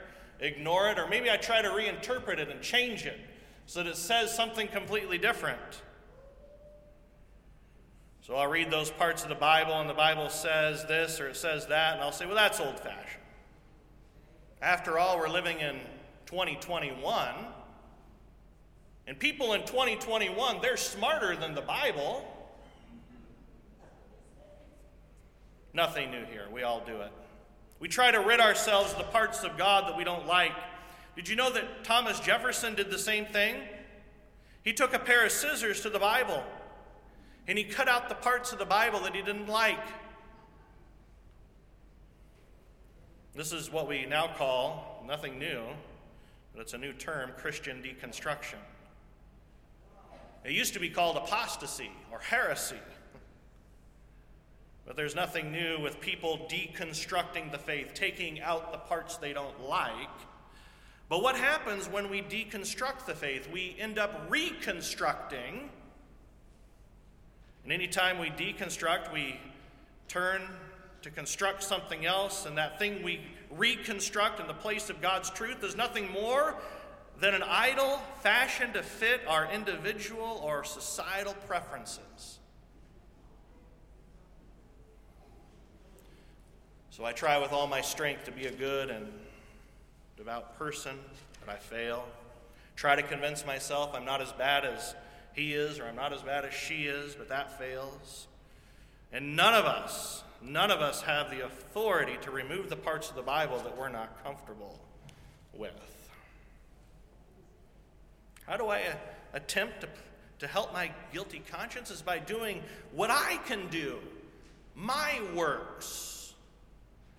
ignore 0.40 0.88
it, 0.88 0.98
or 0.98 1.06
maybe 1.06 1.30
I 1.30 1.36
try 1.36 1.60
to 1.60 1.68
reinterpret 1.68 2.38
it 2.38 2.48
and 2.48 2.62
change 2.62 3.04
it 3.04 3.20
so 3.66 3.82
that 3.82 3.90
it 3.90 3.96
says 3.96 4.34
something 4.34 4.68
completely 4.68 5.18
different. 5.18 5.82
So 8.22 8.36
I'll 8.36 8.48
read 8.48 8.70
those 8.70 8.90
parts 8.90 9.22
of 9.22 9.28
the 9.28 9.34
Bible, 9.34 9.74
and 9.74 9.88
the 9.88 9.94
Bible 9.94 10.30
says 10.30 10.86
this 10.86 11.20
or 11.20 11.28
it 11.28 11.36
says 11.36 11.66
that, 11.66 11.94
and 11.94 12.02
I'll 12.02 12.10
say, 12.10 12.24
well, 12.24 12.34
that's 12.34 12.58
old 12.58 12.80
fashioned. 12.80 13.20
After 14.62 14.98
all, 14.98 15.18
we're 15.18 15.28
living 15.28 15.60
in 15.60 15.78
2021. 16.24 17.28
And 19.06 19.18
people 19.18 19.52
in 19.52 19.60
2021, 19.66 20.62
they're 20.62 20.78
smarter 20.78 21.36
than 21.36 21.54
the 21.54 21.60
Bible. 21.60 22.26
Nothing 25.74 26.12
new 26.12 26.24
here. 26.24 26.46
We 26.52 26.62
all 26.62 26.82
do 26.86 27.00
it. 27.00 27.10
We 27.80 27.88
try 27.88 28.12
to 28.12 28.20
rid 28.20 28.40
ourselves 28.40 28.92
of 28.92 28.98
the 28.98 29.04
parts 29.04 29.42
of 29.42 29.58
God 29.58 29.88
that 29.88 29.96
we 29.96 30.04
don't 30.04 30.26
like. 30.26 30.52
Did 31.16 31.28
you 31.28 31.36
know 31.36 31.52
that 31.52 31.84
Thomas 31.84 32.20
Jefferson 32.20 32.74
did 32.74 32.90
the 32.90 32.98
same 32.98 33.26
thing? 33.26 33.56
He 34.62 34.72
took 34.72 34.94
a 34.94 34.98
pair 34.98 35.26
of 35.26 35.32
scissors 35.32 35.80
to 35.82 35.90
the 35.90 35.98
Bible 35.98 36.42
and 37.46 37.58
he 37.58 37.64
cut 37.64 37.88
out 37.88 38.08
the 38.08 38.14
parts 38.14 38.52
of 38.52 38.58
the 38.58 38.64
Bible 38.64 39.00
that 39.00 39.14
he 39.14 39.20
didn't 39.20 39.48
like. 39.48 39.84
This 43.34 43.52
is 43.52 43.70
what 43.70 43.88
we 43.88 44.06
now 44.06 44.28
call, 44.28 45.04
nothing 45.06 45.38
new, 45.38 45.62
but 46.54 46.62
it's 46.62 46.72
a 46.72 46.78
new 46.78 46.92
term, 46.92 47.32
Christian 47.36 47.82
deconstruction. 47.82 48.58
It 50.44 50.52
used 50.52 50.72
to 50.74 50.80
be 50.80 50.88
called 50.88 51.16
apostasy 51.16 51.90
or 52.12 52.20
heresy. 52.20 52.76
But 54.86 54.96
there's 54.96 55.14
nothing 55.14 55.50
new 55.50 55.80
with 55.80 56.00
people 56.00 56.46
deconstructing 56.50 57.50
the 57.50 57.58
faith, 57.58 57.92
taking 57.94 58.40
out 58.40 58.72
the 58.72 58.78
parts 58.78 59.16
they 59.16 59.32
don't 59.32 59.62
like. 59.62 60.08
But 61.08 61.22
what 61.22 61.36
happens 61.36 61.88
when 61.88 62.10
we 62.10 62.22
deconstruct 62.22 63.06
the 63.06 63.14
faith? 63.14 63.48
We 63.50 63.76
end 63.78 63.98
up 63.98 64.26
reconstructing. 64.28 65.70
And 67.62 67.72
anytime 67.72 68.18
we 68.18 68.28
deconstruct, 68.28 69.12
we 69.12 69.40
turn 70.08 70.42
to 71.02 71.10
construct 71.10 71.62
something 71.62 72.06
else, 72.06 72.46
and 72.46 72.56
that 72.56 72.78
thing 72.78 73.02
we 73.02 73.20
reconstruct 73.50 74.40
in 74.40 74.46
the 74.46 74.54
place 74.54 74.90
of 74.90 75.00
God's 75.00 75.30
truth 75.30 75.62
is 75.62 75.76
nothing 75.76 76.10
more 76.10 76.56
than 77.20 77.34
an 77.34 77.42
idol 77.42 78.00
fashioned 78.22 78.74
to 78.74 78.82
fit 78.82 79.20
our 79.28 79.50
individual 79.52 80.40
or 80.42 80.64
societal 80.64 81.34
preferences. 81.46 82.38
So 86.94 87.04
I 87.04 87.12
try 87.12 87.38
with 87.38 87.52
all 87.52 87.66
my 87.66 87.80
strength 87.80 88.24
to 88.24 88.32
be 88.32 88.46
a 88.46 88.52
good 88.52 88.90
and 88.90 89.06
devout 90.16 90.58
person, 90.58 90.96
but 91.44 91.52
I 91.52 91.58
fail. 91.58 92.06
Try 92.76 92.94
to 92.96 93.02
convince 93.02 93.44
myself 93.44 93.90
I'm 93.94 94.04
not 94.04 94.20
as 94.20 94.32
bad 94.32 94.64
as 94.64 94.94
he 95.34 95.54
is 95.54 95.80
or 95.80 95.86
I'm 95.86 95.96
not 95.96 96.12
as 96.12 96.22
bad 96.22 96.44
as 96.44 96.54
she 96.54 96.84
is, 96.84 97.14
but 97.14 97.28
that 97.30 97.58
fails. 97.58 98.26
And 99.12 99.36
none 99.36 99.54
of 99.54 99.64
us 99.64 100.24
None 100.46 100.70
of 100.70 100.82
us 100.82 101.00
have 101.02 101.30
the 101.30 101.44
authority 101.46 102.18
to 102.22 102.30
remove 102.30 102.68
the 102.68 102.76
parts 102.76 103.08
of 103.08 103.16
the 103.16 103.22
Bible 103.22 103.58
that 103.60 103.76
we're 103.78 103.88
not 103.88 104.22
comfortable 104.22 104.78
with. 105.54 105.72
How 108.46 108.58
do 108.58 108.68
I 108.68 108.82
attempt 109.32 109.80
to, 109.80 109.88
to 110.40 110.46
help 110.46 110.74
my 110.74 110.90
guilty 111.14 111.42
conscience? 111.50 111.90
Is 111.90 112.02
by 112.02 112.18
doing 112.18 112.62
what 112.92 113.10
I 113.10 113.38
can 113.46 113.68
do, 113.68 113.96
my 114.74 115.18
works, 115.34 116.23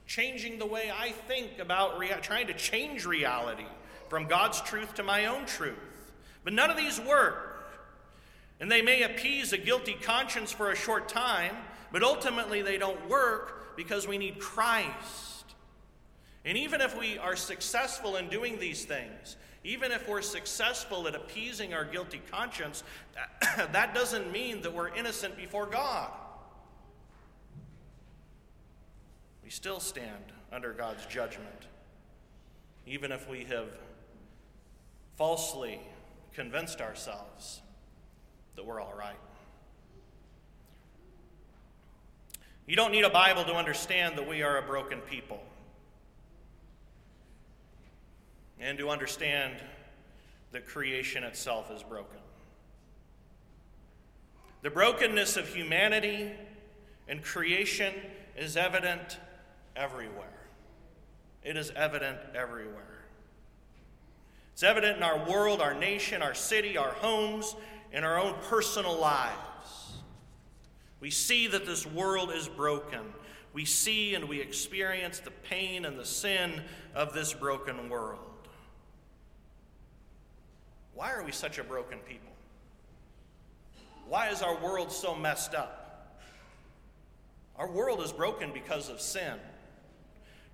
changing 0.08 0.60
the 0.60 0.66
way 0.66 0.92
I 0.96 1.12
think 1.12 1.60
about 1.60 1.98
rea- 1.98 2.20
trying 2.22 2.48
to 2.48 2.54
change 2.54 3.06
reality 3.06 3.66
from 4.10 4.28
God's 4.28 4.62
truth 4.62 4.96
to 4.96 5.04
my 5.04 5.26
own 5.26 5.46
truth. 5.46 6.14
But 6.44 6.54
none 6.54 6.70
of 6.70 6.78
these 6.78 7.00
work. 7.00 7.52
And 8.60 8.72
they 8.72 8.82
may 8.82 9.04
appease 9.04 9.52
a 9.52 9.58
guilty 9.58 9.96
conscience 10.02 10.52
for 10.52 10.72
a 10.72 10.76
short 10.76 11.10
time, 11.10 11.56
but 11.92 12.04
ultimately, 12.04 12.62
they 12.62 12.78
don't 12.78 13.10
work 13.10 13.76
because 13.76 14.08
we 14.08 14.18
need 14.18 14.40
Christ. 14.40 15.46
And 16.46 16.58
even 16.58 16.80
if 16.80 16.98
we 16.98 17.18
are 17.18 17.36
successful 17.36 18.16
in 18.16 18.30
doing 18.30 18.60
these 18.60 18.86
things, 18.86 19.36
even 19.64 19.92
if 19.92 20.08
we're 20.08 20.22
successful 20.22 21.08
at 21.08 21.16
appeasing 21.16 21.74
our 21.74 21.84
guilty 21.84 22.22
conscience, 22.32 22.84
that 23.42 23.96
doesn't 23.96 24.32
mean 24.32 24.62
that 24.62 24.72
we're 24.72 24.94
innocent 24.94 25.36
before 25.36 25.66
God. 25.66 26.12
We 29.46 29.52
still 29.52 29.80
stand 29.80 30.34
under 30.52 30.74
God's 30.74 31.06
judgment, 31.06 31.68
even 32.88 33.12
if 33.12 33.30
we 33.30 33.44
have 33.44 33.68
falsely 35.18 35.80
convinced 36.34 36.82
ourselves 36.82 37.62
that 38.56 38.66
we're 38.66 38.82
all 38.82 38.96
right. 38.98 39.20
You 42.66 42.76
don't 42.76 42.92
need 42.92 43.04
a 43.04 43.10
Bible 43.12 43.44
to 43.44 43.54
understand 43.54 44.18
that 44.18 44.28
we 44.28 44.42
are 44.42 44.58
a 44.58 44.64
broken 44.64 45.00
people 45.02 45.44
and 48.60 48.80
to 48.80 48.90
understand 48.90 49.58
that 50.54 50.66
creation 50.66 51.24
itself 51.24 51.70
is 51.70 51.84
broken. 51.84 52.18
The 54.64 54.72
brokenness 54.72 55.38
of 55.38 55.48
humanity 55.48 56.32
and 57.08 57.22
creation 57.22 57.94
is 58.36 58.58
evident 58.58 59.20
everywhere. 59.76 60.28
It 61.44 61.58
is 61.58 61.72
evident 61.76 62.18
everywhere. 62.34 63.06
It's 64.54 64.64
evident 64.64 64.98
in 64.98 65.04
our 65.04 65.30
world, 65.30 65.62
our 65.62 65.74
nation, 65.74 66.22
our 66.22 66.34
city, 66.34 66.78
our 66.78 66.92
homes, 66.92 67.56
in 67.92 68.04
our 68.04 68.20
own 68.20 68.36
personal 68.50 69.00
lives. 69.00 69.98
We 71.00 71.12
see 71.12 71.48
that 71.48 71.66
this 71.66 71.86
world 71.86 72.32
is 72.32 72.48
broken. 72.48 73.02
We 73.54 73.66
see 73.66 74.16
and 74.16 74.28
we 74.28 74.42
experience 74.42 75.20
the 75.20 75.32
pain 75.32 75.86
and 75.86 76.00
the 76.00 76.06
sin 76.06 76.62
of 76.94 77.14
this 77.14 77.34
broken 77.34 77.90
world. 77.90 78.20
Why 80.94 81.12
are 81.12 81.24
we 81.24 81.32
such 81.32 81.58
a 81.58 81.64
broken 81.64 82.00
people? 82.00 82.32
Why 84.08 84.30
is 84.30 84.42
our 84.42 84.58
world 84.58 84.92
so 84.92 85.16
messed 85.16 85.54
up? 85.54 86.22
Our 87.58 87.70
world 87.70 88.02
is 88.02 88.12
broken 88.12 88.52
because 88.54 88.90
of 88.90 89.02
sin. 89.02 89.36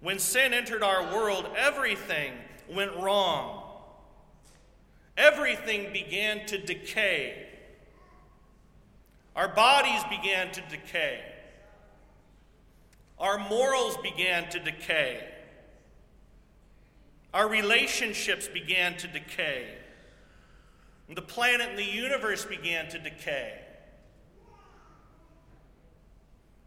When 0.02 0.18
sin 0.18 0.54
entered 0.54 0.84
our 0.84 1.14
world, 1.14 1.48
everything 1.56 2.34
went 2.70 2.96
wrong. 2.98 3.64
Everything 5.16 5.94
began 5.94 6.46
to 6.48 6.58
decay. 6.58 7.48
Our 9.36 9.48
bodies 9.48 10.04
began 10.10 10.52
to 10.54 10.62
decay. 10.70 11.22
Our 13.20 13.38
morals 13.38 13.98
began 13.98 14.50
to 14.50 14.60
decay. 14.60 15.24
Our 17.34 17.48
relationships 17.48 18.48
began 18.48 18.98
to 18.98 19.08
decay. 19.08 19.76
The 21.14 21.22
planet 21.22 21.70
and 21.70 21.78
the 21.78 21.84
universe 21.84 22.46
began 22.46 22.90
to 22.90 22.98
decay. 22.98 23.60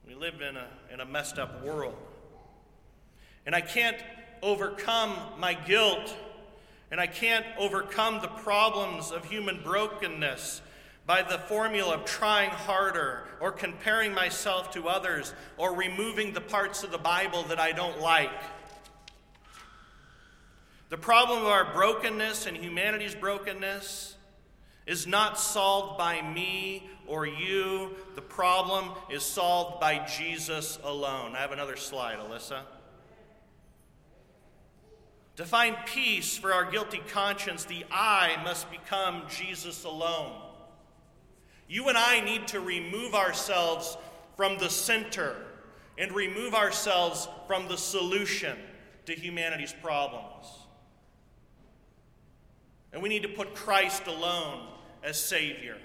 We 0.07 0.15
live 0.15 0.41
in 0.41 0.57
a, 0.57 0.69
in 0.93 1.01
a 1.01 1.05
messed 1.05 1.39
up 1.39 1.65
world. 1.65 1.97
And 3.47 3.55
I 3.55 3.61
can't 3.61 3.97
overcome 4.43 5.17
my 5.39 5.55
guilt, 5.55 6.15
and 6.91 7.01
I 7.01 7.07
can't 7.07 7.47
overcome 7.59 8.21
the 8.21 8.29
problems 8.29 9.11
of 9.11 9.25
human 9.25 9.63
brokenness 9.63 10.63
by 11.07 11.23
the 11.23 11.39
formula 11.39 11.95
of 11.97 12.05
trying 12.05 12.51
harder 12.51 13.25
or 13.41 13.53
comparing 13.53 14.15
myself 14.15 14.71
to 14.73 14.89
others 14.89 15.35
or 15.59 15.75
removing 15.75 16.33
the 16.33 16.41
parts 16.41 16.83
of 16.83 16.91
the 16.91 16.99
Bible 16.99 17.43
that 17.45 17.59
I 17.59 17.73
don't 17.73 18.01
like. 18.01 18.31
The 20.89 20.97
problem 20.97 21.41
of 21.41 21.49
our 21.49 21.73
brokenness 21.73 22.47
and 22.47 22.57
humanity's 22.57 23.15
brokenness 23.15 24.17
is 24.87 25.07
not 25.07 25.39
solved 25.39 25.99
by 25.99 26.23
me 26.23 26.89
or 27.07 27.27
you. 27.27 27.91
The 28.15 28.23
problem 28.23 28.91
is 29.11 29.23
solved 29.23 29.81
by 29.81 30.07
Jesus 30.07 30.79
alone. 30.85 31.35
I 31.35 31.41
have 31.41 31.53
another 31.53 31.77
slide, 31.77 32.19
Alyssa. 32.19 32.61
To 35.37 35.45
find 35.45 35.77
peace 35.87 36.37
for 36.37 36.53
our 36.53 36.71
guilty 36.71 37.03
conscience, 37.09 37.65
the 37.65 37.85
I 37.91 38.41
must 38.45 38.71
become 38.71 39.25
Jesus 39.29 39.85
alone. 39.85 40.33
You 41.69 41.89
and 41.89 41.99
I 41.99 42.21
need 42.21 42.47
to 42.49 42.61
remove 42.61 43.15
ourselves 43.15 43.97
from 44.37 44.59
the 44.59 44.71
center 44.71 45.35
and 45.99 46.13
remove 46.13 46.55
ourselves 46.55 47.29
from 47.47 47.69
the 47.69 47.77
solution 47.77 48.57
to 49.07 49.15
humanity's 49.15 49.75
problems. 49.83 50.47
And 52.93 53.03
we 53.03 53.09
need 53.09 53.23
to 53.23 53.29
put 53.29 53.55
Christ 53.55 54.07
alone 54.07 54.69
as 55.03 55.21
Savior, 55.21 55.77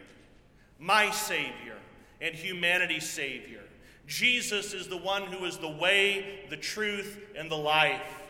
my 0.77 1.09
Savior, 1.09 1.77
and 2.21 2.35
humanity's 2.35 3.09
Savior. 3.09 3.61
Jesus 4.05 4.73
is 4.73 4.87
the 4.87 4.97
one 4.97 5.23
who 5.23 5.45
is 5.45 5.57
the 5.57 5.69
way, 5.69 6.45
the 6.49 6.57
truth, 6.57 7.19
and 7.35 7.49
the 7.49 7.57
life. 7.57 8.23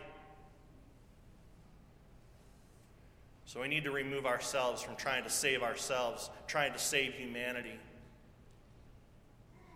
So 3.49 3.61
we 3.61 3.67
need 3.67 3.85
to 3.85 3.91
remove 3.91 4.27
ourselves 4.27 4.83
from 4.83 4.95
trying 4.95 5.23
to 5.23 5.29
save 5.31 5.63
ourselves, 5.63 6.29
trying 6.45 6.71
to 6.71 6.77
save 6.77 7.15
humanity, 7.15 7.79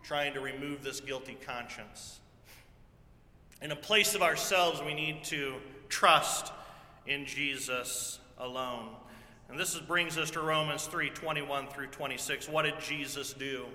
trying 0.03 0.35
to 0.35 0.41
remove 0.41 0.83
this 0.83 0.99
guilty 0.99 1.35
conscience. 1.43 2.19
In 3.63 3.71
a 3.71 3.75
place 3.75 4.13
of 4.13 4.21
ourselves, 4.21 4.79
we 4.85 4.93
need 4.93 5.23
to 5.23 5.55
trust 5.89 6.53
in 7.07 7.25
Jesus 7.25 8.19
alone. 8.37 8.89
And 9.49 9.59
this 9.59 9.75
brings 9.79 10.19
us 10.19 10.29
to 10.29 10.41
Romans 10.41 10.85
3 10.85 11.09
21 11.09 11.69
through 11.69 11.87
26. 11.87 12.47
What 12.47 12.65
did 12.65 12.79
Jesus 12.79 13.33
do? 13.33 13.65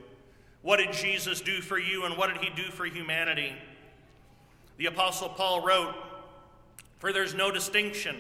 What 0.62 0.76
did 0.76 0.92
Jesus 0.92 1.40
do 1.40 1.60
for 1.60 1.76
you, 1.76 2.04
and 2.04 2.16
what 2.16 2.32
did 2.32 2.40
he 2.40 2.50
do 2.54 2.70
for 2.70 2.86
humanity? 2.86 3.52
The 4.76 4.86
Apostle 4.86 5.30
Paul 5.30 5.66
wrote, 5.66 5.92
For 6.98 7.12
there's 7.12 7.34
no 7.34 7.50
distinction, 7.50 8.14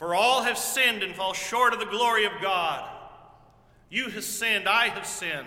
for 0.00 0.14
all 0.14 0.42
have 0.44 0.56
sinned 0.56 1.02
and 1.02 1.14
fall 1.14 1.34
short 1.34 1.74
of 1.74 1.78
the 1.78 1.84
glory 1.84 2.24
of 2.24 2.32
God. 2.40 2.88
You 3.90 4.08
have 4.08 4.24
sinned, 4.24 4.66
I 4.66 4.88
have 4.88 5.06
sinned, 5.06 5.46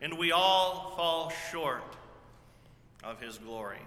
and 0.00 0.16
we 0.16 0.30
all 0.30 0.94
fall 0.96 1.32
short 1.50 1.96
of 3.02 3.20
his 3.20 3.36
glory. 3.38 3.80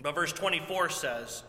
But 0.00 0.14
verse 0.14 0.32
24 0.32 0.88
says, 0.88 1.42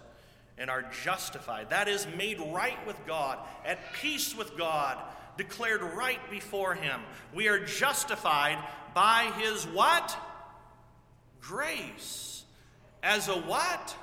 and 0.58 0.70
are 0.70 0.84
justified. 1.04 1.70
That 1.70 1.88
is, 1.88 2.06
made 2.18 2.42
right 2.54 2.86
with 2.86 2.98
God, 3.08 3.40
at 3.66 3.94
peace 3.94 4.36
with 4.36 4.58
God, 4.58 4.98
declared 5.38 5.82
right 5.82 6.20
before 6.30 6.76
Him. 6.76 7.00
We 7.34 7.48
are 7.48 7.60
justified 7.66 8.62
by 8.94 9.32
His 9.38 9.66
what? 9.66 10.16
Grace. 11.40 12.44
As 13.02 13.30
a 13.30 13.34
what? 13.34 13.96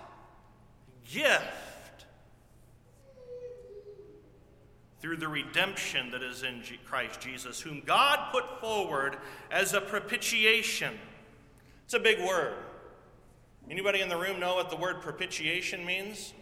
Gift. 1.05 1.45
Through 5.01 5.17
the 5.17 5.29
redemption 5.29 6.11
that 6.11 6.23
is 6.23 6.43
in 6.43 6.63
Christ 6.87 7.21
Jesus, 7.21 7.61
whom 7.61 7.83
God 7.87 8.31
put 8.33 8.61
forward 8.61 9.17
as 9.51 9.73
a 9.73 9.81
propitiation. 9.81 10.99
It's 11.85 11.95
a 11.95 11.99
big 11.99 12.21
word. 12.21 12.55
Anybody 13.71 14.01
in 14.01 14.09
the 14.09 14.17
room 14.17 14.39
know 14.41 14.57
what 14.57 14.69
the 14.69 14.77
word 14.77 15.01
propitiation 15.01 15.87
means? 15.87 16.35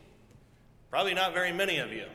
Probably 0.90 1.14
not 1.14 1.34
very 1.34 1.52
many 1.52 1.78
of 1.78 1.92
you. 1.92 2.06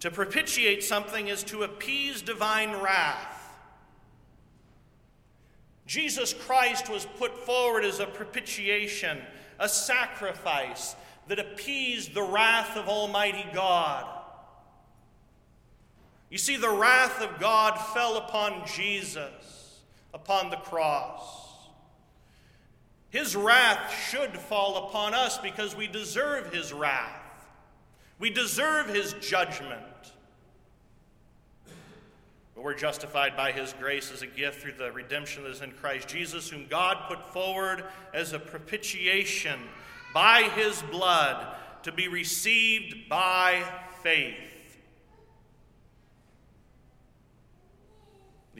To 0.00 0.10
propitiate 0.10 0.82
something 0.82 1.28
is 1.28 1.42
to 1.44 1.62
appease 1.64 2.22
divine 2.22 2.80
wrath. 2.80 3.36
Jesus 5.86 6.32
Christ 6.32 6.88
was 6.88 7.04
put 7.18 7.36
forward 7.44 7.84
as 7.84 7.98
a 7.98 8.06
propitiation, 8.06 9.18
a 9.58 9.68
sacrifice 9.68 10.94
that 11.26 11.38
appeased 11.38 12.14
the 12.14 12.22
wrath 12.22 12.76
of 12.76 12.88
Almighty 12.88 13.44
God. 13.52 14.19
You 16.30 16.38
see, 16.38 16.56
the 16.56 16.70
wrath 16.70 17.20
of 17.20 17.40
God 17.40 17.76
fell 17.92 18.16
upon 18.16 18.64
Jesus 18.66 19.80
upon 20.14 20.50
the 20.50 20.56
cross. 20.56 21.40
His 23.10 23.34
wrath 23.34 23.92
should 24.08 24.38
fall 24.38 24.88
upon 24.88 25.14
us 25.14 25.38
because 25.38 25.74
we 25.74 25.88
deserve 25.88 26.52
his 26.52 26.72
wrath. 26.72 27.20
We 28.20 28.30
deserve 28.30 28.88
his 28.88 29.14
judgment. 29.14 29.82
But 32.54 32.62
we're 32.62 32.74
justified 32.74 33.36
by 33.36 33.50
his 33.50 33.72
grace 33.80 34.12
as 34.12 34.22
a 34.22 34.26
gift 34.26 34.60
through 34.60 34.74
the 34.74 34.92
redemption 34.92 35.42
that 35.42 35.50
is 35.50 35.62
in 35.62 35.72
Christ 35.72 36.06
Jesus, 36.06 36.48
whom 36.48 36.66
God 36.68 37.08
put 37.08 37.32
forward 37.32 37.84
as 38.14 38.32
a 38.32 38.38
propitiation 38.38 39.58
by 40.14 40.42
his 40.54 40.82
blood 40.82 41.56
to 41.82 41.90
be 41.90 42.06
received 42.06 43.08
by 43.08 43.64
faith. 44.02 44.49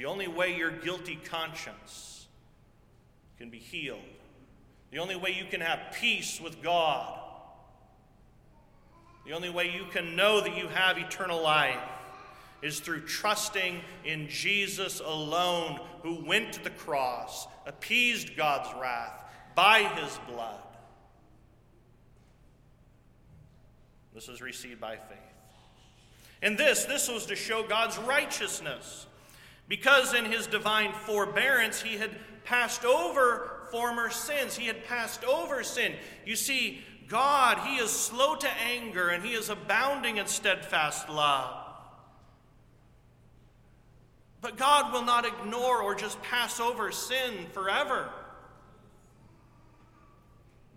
The 0.01 0.07
only 0.07 0.29
way 0.29 0.57
your 0.57 0.71
guilty 0.71 1.19
conscience 1.23 2.27
can 3.37 3.51
be 3.51 3.59
healed 3.59 3.99
the 4.91 4.99
only 4.99 5.15
way 5.15 5.31
you 5.31 5.45
can 5.45 5.61
have 5.61 5.93
peace 5.93 6.41
with 6.41 6.63
God, 6.63 7.21
the 9.27 9.33
only 9.33 9.51
way 9.51 9.71
you 9.71 9.85
can 9.93 10.17
know 10.17 10.41
that 10.41 10.57
you 10.57 10.69
have 10.69 10.99
eternal 10.99 11.43
life 11.43 11.79
is 12.63 12.81
through 12.81 13.03
trusting 13.03 13.83
in 14.05 14.29
Jesus 14.29 15.01
alone, 15.01 15.79
who 16.03 16.25
went 16.25 16.55
to 16.55 16.65
the 16.65 16.71
cross, 16.71 17.47
appeased 17.67 18.37
God's 18.37 18.69
wrath 18.81 19.23
by 19.55 19.83
his 19.83 20.19
blood. 20.27 20.61
This 24.15 24.29
is 24.29 24.43
received 24.43 24.81
by 24.81 24.97
faith. 24.97 25.19
And 26.43 26.59
this, 26.59 26.85
this 26.87 27.09
was 27.09 27.27
to 27.27 27.37
show 27.37 27.63
God's 27.63 27.97
righteousness. 27.99 29.07
Because 29.71 30.15
in 30.15 30.25
his 30.25 30.49
divine 30.49 30.93
forbearance, 30.93 31.81
he 31.81 31.97
had 31.97 32.11
passed 32.45 32.85
over 32.85 33.61
former 33.71 34.11
sins. 34.11 34.57
He 34.57 34.67
had 34.67 34.85
passed 34.85 35.23
over 35.25 35.63
sin. 35.63 35.95
You 36.27 36.35
see, 36.35 36.81
God, 37.07 37.59
He 37.67 37.77
is 37.77 37.91
slow 37.91 38.35
to 38.35 38.49
anger 38.65 39.11
and 39.11 39.25
He 39.25 39.33
is 39.33 39.49
abounding 39.49 40.17
in 40.17 40.27
steadfast 40.27 41.09
love. 41.09 41.57
But 44.41 44.57
God 44.57 44.93
will 44.93 45.05
not 45.05 45.25
ignore 45.25 45.81
or 45.81 45.95
just 45.95 46.21
pass 46.21 46.59
over 46.59 46.91
sin 46.91 47.47
forever. 47.53 48.09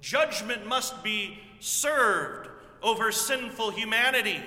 Judgment 0.02 0.68
must 0.68 1.04
be 1.04 1.40
served 1.60 2.48
over 2.84 3.12
sinful 3.12 3.72
humanity. 3.72 4.40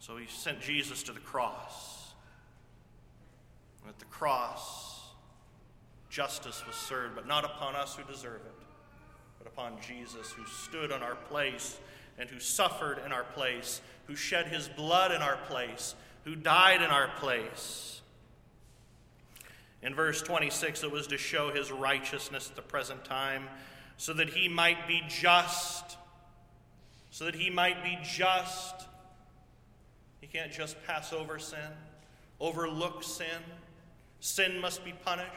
So 0.00 0.16
he 0.16 0.26
sent 0.26 0.60
Jesus 0.60 1.02
to 1.04 1.12
the 1.12 1.20
cross. 1.20 2.14
At 3.86 3.98
the 3.98 4.06
cross, 4.06 5.00
justice 6.08 6.64
was 6.66 6.74
served, 6.74 7.14
but 7.14 7.26
not 7.26 7.44
upon 7.44 7.76
us 7.76 7.96
who 7.96 8.10
deserve 8.10 8.40
it, 8.40 8.66
but 9.38 9.46
upon 9.46 9.74
Jesus 9.86 10.32
who 10.32 10.44
stood 10.46 10.90
on 10.90 11.02
our 11.02 11.14
place 11.14 11.78
and 12.18 12.28
who 12.28 12.40
suffered 12.40 12.98
in 13.04 13.12
our 13.12 13.24
place, 13.24 13.80
who 14.06 14.16
shed 14.16 14.46
his 14.46 14.68
blood 14.68 15.12
in 15.12 15.22
our 15.22 15.36
place, 15.48 15.94
who 16.24 16.34
died 16.34 16.82
in 16.82 16.90
our 16.90 17.08
place. 17.18 18.00
In 19.82 19.94
verse 19.94 20.22
26, 20.22 20.82
it 20.82 20.90
was 20.90 21.06
to 21.08 21.18
show 21.18 21.50
his 21.50 21.70
righteousness 21.70 22.48
at 22.48 22.56
the 22.56 22.62
present 22.62 23.04
time, 23.04 23.48
so 23.96 24.12
that 24.14 24.30
he 24.30 24.48
might 24.48 24.86
be 24.86 25.02
just. 25.08 25.96
So 27.10 27.24
that 27.24 27.34
he 27.34 27.50
might 27.50 27.82
be 27.82 27.98
just. 28.02 28.86
He 30.20 30.26
can't 30.26 30.52
just 30.52 30.76
pass 30.86 31.12
over 31.12 31.38
sin, 31.38 31.58
overlook 32.38 33.02
sin. 33.02 33.26
Sin 34.20 34.60
must 34.60 34.84
be 34.84 34.92
punished. 34.92 35.30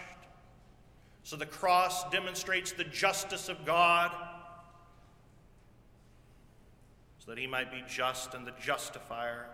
So 1.23 1.37
the 1.37 1.45
cross 1.45 2.09
demonstrates 2.09 2.73
the 2.73 2.83
justice 2.83 3.47
of 3.47 3.65
God 3.65 4.11
so 7.19 7.31
that 7.31 7.39
he 7.39 7.47
might 7.47 7.71
be 7.71 7.81
just 7.87 8.33
and 8.33 8.45
the 8.45 8.53
justifier, 8.61 9.45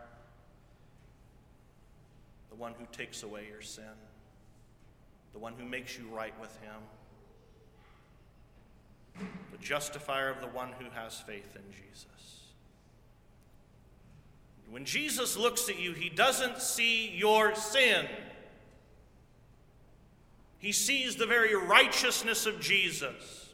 the 2.50 2.56
one 2.56 2.74
who 2.80 2.86
takes 2.92 3.22
away 3.22 3.46
your 3.48 3.62
sin, 3.62 3.84
the 5.34 5.40
one 5.40 5.54
who 5.60 5.66
makes 5.66 5.96
you 5.96 6.06
right 6.12 6.34
with 6.42 6.58
him, 6.62 6.82
the 9.52 9.58
justifier 9.60 10.30
of 10.30 10.42
the 10.42 10.48
one 10.48 10.70
who 10.80 10.86
has 10.96 11.20
faith 11.20 11.56
in 11.56 11.62
Jesus. 11.72 12.49
When 14.70 14.86
Jesus 14.86 15.36
looks 15.36 15.70
at 15.70 15.80
you, 15.80 15.94
he 15.94 16.10
doesn't 16.10 16.62
see 16.62 17.10
your 17.10 17.56
sin. 17.56 18.06
He 20.60 20.74
sees 20.74 21.16
the 21.16 21.26
very 21.26 21.56
righteousness 21.56 22.46
of 22.46 22.60
Jesus. 22.60 23.50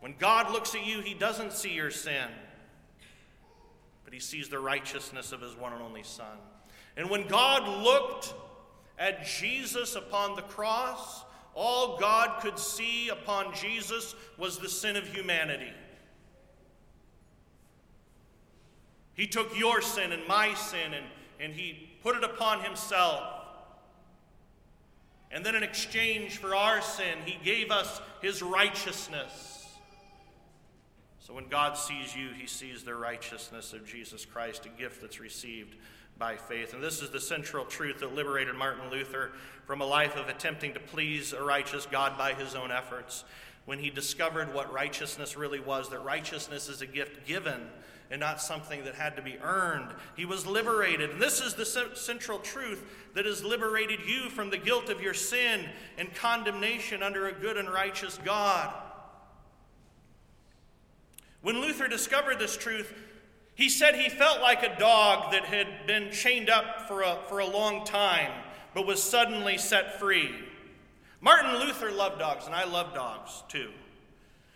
When 0.00 0.14
God 0.18 0.52
looks 0.52 0.74
at 0.74 0.86
you, 0.86 1.00
He 1.00 1.14
doesn't 1.14 1.52
see 1.52 1.72
your 1.72 1.90
sin, 1.90 2.28
but 4.04 4.12
He 4.12 4.20
sees 4.20 4.48
the 4.48 4.58
righteousness 4.58 5.32
of 5.32 5.40
His 5.40 5.56
one 5.56 5.72
and 5.72 5.82
only 5.82 6.02
Son. 6.02 6.38
And 6.96 7.08
when 7.08 7.26
God 7.28 7.82
looked 7.84 8.34
at 8.98 9.26
Jesus 9.26 9.94
upon 9.94 10.36
the 10.36 10.42
cross, 10.42 11.24
all 11.54 11.98
God 11.98 12.40
could 12.40 12.58
see 12.58 13.08
upon 13.08 13.54
Jesus 13.54 14.14
was 14.36 14.58
the 14.58 14.68
sin 14.68 14.96
of 14.96 15.06
humanity. 15.06 15.72
He 19.18 19.26
took 19.26 19.58
your 19.58 19.82
sin 19.82 20.12
and 20.12 20.26
my 20.26 20.54
sin 20.54 20.94
and, 20.94 21.04
and 21.38 21.52
He 21.52 21.90
put 22.02 22.16
it 22.16 22.24
upon 22.24 22.62
Himself. 22.62 23.22
And 25.30 25.44
then, 25.44 25.54
in 25.54 25.62
exchange 25.62 26.38
for 26.38 26.54
our 26.54 26.80
sin, 26.80 27.18
He 27.26 27.36
gave 27.44 27.70
us 27.70 28.00
His 28.22 28.42
righteousness. 28.42 29.58
So 31.28 31.34
when 31.34 31.48
God 31.48 31.76
sees 31.76 32.16
you, 32.16 32.30
he 32.30 32.46
sees 32.46 32.84
the 32.84 32.94
righteousness 32.94 33.74
of 33.74 33.84
Jesus 33.84 34.24
Christ, 34.24 34.64
a 34.64 34.70
gift 34.70 35.02
that's 35.02 35.20
received 35.20 35.76
by 36.18 36.36
faith. 36.36 36.72
And 36.72 36.82
this 36.82 37.02
is 37.02 37.10
the 37.10 37.20
central 37.20 37.66
truth 37.66 37.98
that 38.00 38.14
liberated 38.14 38.54
Martin 38.54 38.90
Luther 38.90 39.32
from 39.66 39.82
a 39.82 39.84
life 39.84 40.16
of 40.16 40.28
attempting 40.28 40.72
to 40.72 40.80
please 40.80 41.34
a 41.34 41.42
righteous 41.42 41.84
God 41.84 42.16
by 42.16 42.32
his 42.32 42.54
own 42.54 42.70
efforts. 42.70 43.24
When 43.68 43.80
he 43.80 43.90
discovered 43.90 44.54
what 44.54 44.72
righteousness 44.72 45.36
really 45.36 45.60
was, 45.60 45.90
that 45.90 46.02
righteousness 46.02 46.70
is 46.70 46.80
a 46.80 46.86
gift 46.86 47.26
given 47.26 47.68
and 48.10 48.18
not 48.18 48.40
something 48.40 48.82
that 48.84 48.94
had 48.94 49.14
to 49.16 49.20
be 49.20 49.36
earned. 49.42 49.90
He 50.16 50.24
was 50.24 50.46
liberated. 50.46 51.10
And 51.10 51.20
this 51.20 51.42
is 51.42 51.52
the 51.52 51.66
central 51.94 52.38
truth 52.38 52.82
that 53.12 53.26
has 53.26 53.44
liberated 53.44 54.00
you 54.08 54.30
from 54.30 54.48
the 54.48 54.56
guilt 54.56 54.88
of 54.88 55.02
your 55.02 55.12
sin 55.12 55.66
and 55.98 56.14
condemnation 56.14 57.02
under 57.02 57.28
a 57.28 57.32
good 57.34 57.58
and 57.58 57.68
righteous 57.68 58.18
God. 58.24 58.72
When 61.42 61.60
Luther 61.60 61.88
discovered 61.88 62.38
this 62.38 62.56
truth, 62.56 62.90
he 63.54 63.68
said 63.68 63.94
he 63.94 64.08
felt 64.08 64.40
like 64.40 64.62
a 64.62 64.78
dog 64.78 65.32
that 65.32 65.44
had 65.44 65.86
been 65.86 66.10
chained 66.10 66.48
up 66.48 66.88
for 66.88 67.02
a, 67.02 67.18
for 67.28 67.40
a 67.40 67.46
long 67.46 67.84
time, 67.84 68.32
but 68.72 68.86
was 68.86 69.02
suddenly 69.02 69.58
set 69.58 70.00
free. 70.00 70.34
Martin 71.20 71.58
Luther 71.58 71.90
loved 71.90 72.18
dogs, 72.18 72.46
and 72.46 72.54
I 72.54 72.64
love 72.64 72.94
dogs 72.94 73.42
too. 73.48 73.70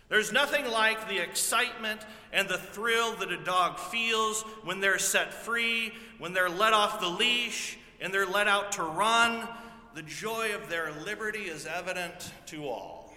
There's 0.08 0.30
nothing 0.30 0.66
like 0.66 1.08
the 1.08 1.22
excitement 1.22 2.02
and 2.32 2.48
the 2.48 2.58
thrill 2.58 3.16
that 3.16 3.32
a 3.32 3.42
dog 3.42 3.78
feels 3.78 4.42
when 4.62 4.80
they're 4.80 4.98
set 4.98 5.32
free, 5.32 5.92
when 6.18 6.34
they're 6.34 6.50
let 6.50 6.74
off 6.74 7.00
the 7.00 7.08
leash, 7.08 7.78
and 8.00 8.12
they're 8.12 8.26
let 8.26 8.46
out 8.46 8.72
to 8.72 8.82
run. 8.82 9.48
The 9.94 10.02
joy 10.02 10.54
of 10.54 10.68
their 10.68 10.92
liberty 11.04 11.44
is 11.44 11.66
evident 11.66 12.30
to 12.46 12.68
all. 12.68 13.14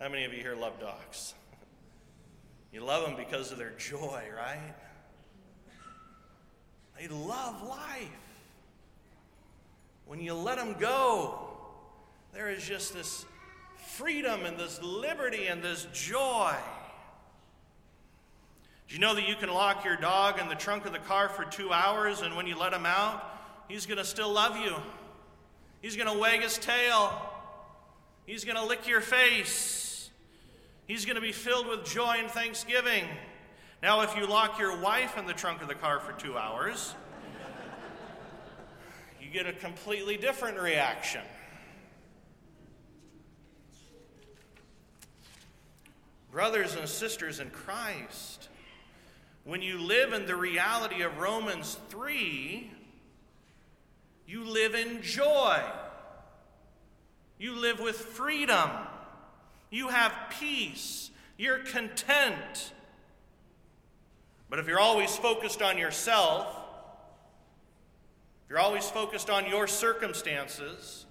How 0.00 0.08
many 0.08 0.24
of 0.24 0.32
you 0.32 0.40
here 0.40 0.54
love 0.54 0.78
dogs? 0.80 1.34
You 2.72 2.84
love 2.84 3.04
them 3.04 3.16
because 3.16 3.50
of 3.50 3.58
their 3.58 3.72
joy, 3.78 4.22
right? 4.36 4.74
They 6.98 7.08
love 7.08 7.66
life. 7.66 8.08
When 10.06 10.20
you 10.20 10.34
let 10.34 10.56
them 10.56 10.76
go, 10.78 11.49
there 12.32 12.50
is 12.50 12.64
just 12.64 12.94
this 12.94 13.24
freedom 13.96 14.44
and 14.44 14.58
this 14.58 14.80
liberty 14.82 15.46
and 15.46 15.62
this 15.62 15.86
joy. 15.92 16.54
Do 18.88 18.94
you 18.94 19.00
know 19.00 19.14
that 19.14 19.28
you 19.28 19.36
can 19.36 19.52
lock 19.52 19.84
your 19.84 19.96
dog 19.96 20.40
in 20.40 20.48
the 20.48 20.54
trunk 20.54 20.86
of 20.86 20.92
the 20.92 20.98
car 20.98 21.28
for 21.28 21.44
two 21.44 21.72
hours, 21.72 22.22
and 22.22 22.34
when 22.34 22.46
you 22.46 22.58
let 22.58 22.72
him 22.72 22.86
out, 22.86 23.24
he's 23.68 23.86
going 23.86 23.98
to 23.98 24.04
still 24.04 24.32
love 24.32 24.56
you? 24.56 24.74
He's 25.80 25.96
going 25.96 26.12
to 26.12 26.18
wag 26.18 26.42
his 26.42 26.58
tail, 26.58 27.12
he's 28.26 28.44
going 28.44 28.56
to 28.56 28.64
lick 28.64 28.86
your 28.88 29.00
face. 29.00 29.86
He's 30.90 31.04
going 31.04 31.14
to 31.14 31.22
be 31.22 31.30
filled 31.30 31.68
with 31.68 31.84
joy 31.84 32.16
and 32.18 32.28
thanksgiving. 32.28 33.04
Now, 33.80 34.00
if 34.00 34.16
you 34.16 34.26
lock 34.26 34.58
your 34.58 34.76
wife 34.76 35.16
in 35.16 35.24
the 35.24 35.32
trunk 35.32 35.62
of 35.62 35.68
the 35.68 35.74
car 35.76 36.00
for 36.00 36.10
two 36.14 36.36
hours, 36.36 36.96
you 39.22 39.30
get 39.30 39.46
a 39.46 39.52
completely 39.52 40.16
different 40.16 40.58
reaction. 40.58 41.20
Brothers 46.30 46.76
and 46.76 46.88
sisters 46.88 47.40
in 47.40 47.50
Christ, 47.50 48.48
when 49.44 49.62
you 49.62 49.78
live 49.78 50.12
in 50.12 50.26
the 50.26 50.36
reality 50.36 51.02
of 51.02 51.18
Romans 51.18 51.76
3, 51.88 52.70
you 54.26 54.44
live 54.44 54.74
in 54.76 55.02
joy. 55.02 55.60
You 57.38 57.56
live 57.56 57.80
with 57.80 57.96
freedom. 57.96 58.70
You 59.70 59.88
have 59.88 60.12
peace. 60.38 61.10
You're 61.36 61.58
content. 61.58 62.72
But 64.48 64.60
if 64.60 64.68
you're 64.68 64.78
always 64.78 65.16
focused 65.16 65.62
on 65.62 65.78
yourself, 65.78 66.46
if 68.44 68.50
you're 68.50 68.58
always 68.58 68.88
focused 68.88 69.30
on 69.30 69.48
your 69.48 69.66
circumstances, 69.66 71.06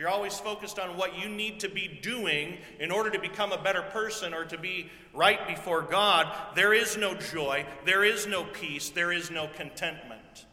you're 0.00 0.08
always 0.08 0.40
focused 0.40 0.78
on 0.78 0.96
what 0.96 1.18
you 1.18 1.28
need 1.28 1.60
to 1.60 1.68
be 1.68 1.86
doing 1.86 2.56
in 2.78 2.90
order 2.90 3.10
to 3.10 3.20
become 3.20 3.52
a 3.52 3.62
better 3.62 3.82
person 3.82 4.32
or 4.32 4.46
to 4.46 4.56
be 4.56 4.90
right 5.12 5.46
before 5.46 5.82
God, 5.82 6.26
there 6.54 6.72
is 6.72 6.96
no 6.96 7.12
joy, 7.14 7.66
there 7.84 8.02
is 8.02 8.26
no 8.26 8.44
peace, 8.44 8.88
there 8.88 9.12
is 9.12 9.30
no 9.30 9.46
contentment. 9.54 10.46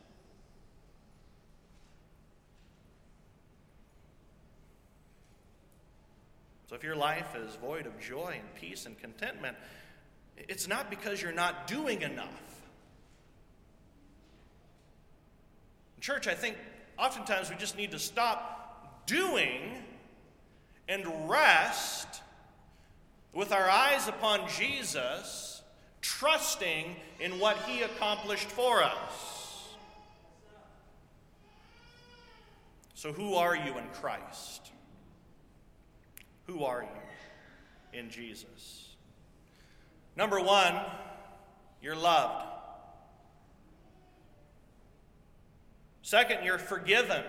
So 6.67 6.75
if 6.75 6.83
your 6.83 6.97
life 6.97 7.33
is 7.37 7.55
void 7.55 7.85
of 7.85 7.97
joy 8.01 8.35
and 8.37 8.55
peace 8.55 8.85
and 8.85 8.99
contentment, 8.99 9.55
it's 10.35 10.67
not 10.67 10.89
because 10.89 11.21
you're 11.21 11.31
not 11.31 11.67
doing 11.67 12.01
enough. 12.01 12.43
Church, 16.01 16.27
I 16.27 16.33
think 16.33 16.57
oftentimes 16.99 17.49
we 17.49 17.55
just 17.55 17.77
need 17.77 17.91
to 17.91 17.99
stop 17.99 18.56
doing 19.07 19.61
and 20.87 21.27
rest 21.27 22.21
with 23.33 23.51
our 23.51 23.69
eyes 23.69 24.07
upon 24.07 24.47
Jesus, 24.49 25.63
trusting 26.01 26.95
in 27.19 27.39
what 27.39 27.57
he 27.63 27.81
accomplished 27.81 28.49
for 28.49 28.83
us. 28.83 29.73
So, 32.93 33.11
who 33.11 33.35
are 33.35 33.55
you 33.55 33.77
in 33.77 33.87
Christ? 33.93 34.71
Who 36.47 36.63
are 36.63 36.83
you 36.83 37.99
in 37.99 38.09
Jesus? 38.09 38.95
Number 40.15 40.39
one, 40.39 40.75
you're 41.81 41.95
loved. 41.95 42.45
Second, 46.01 46.43
you're 46.43 46.57
forgiven. 46.57 47.23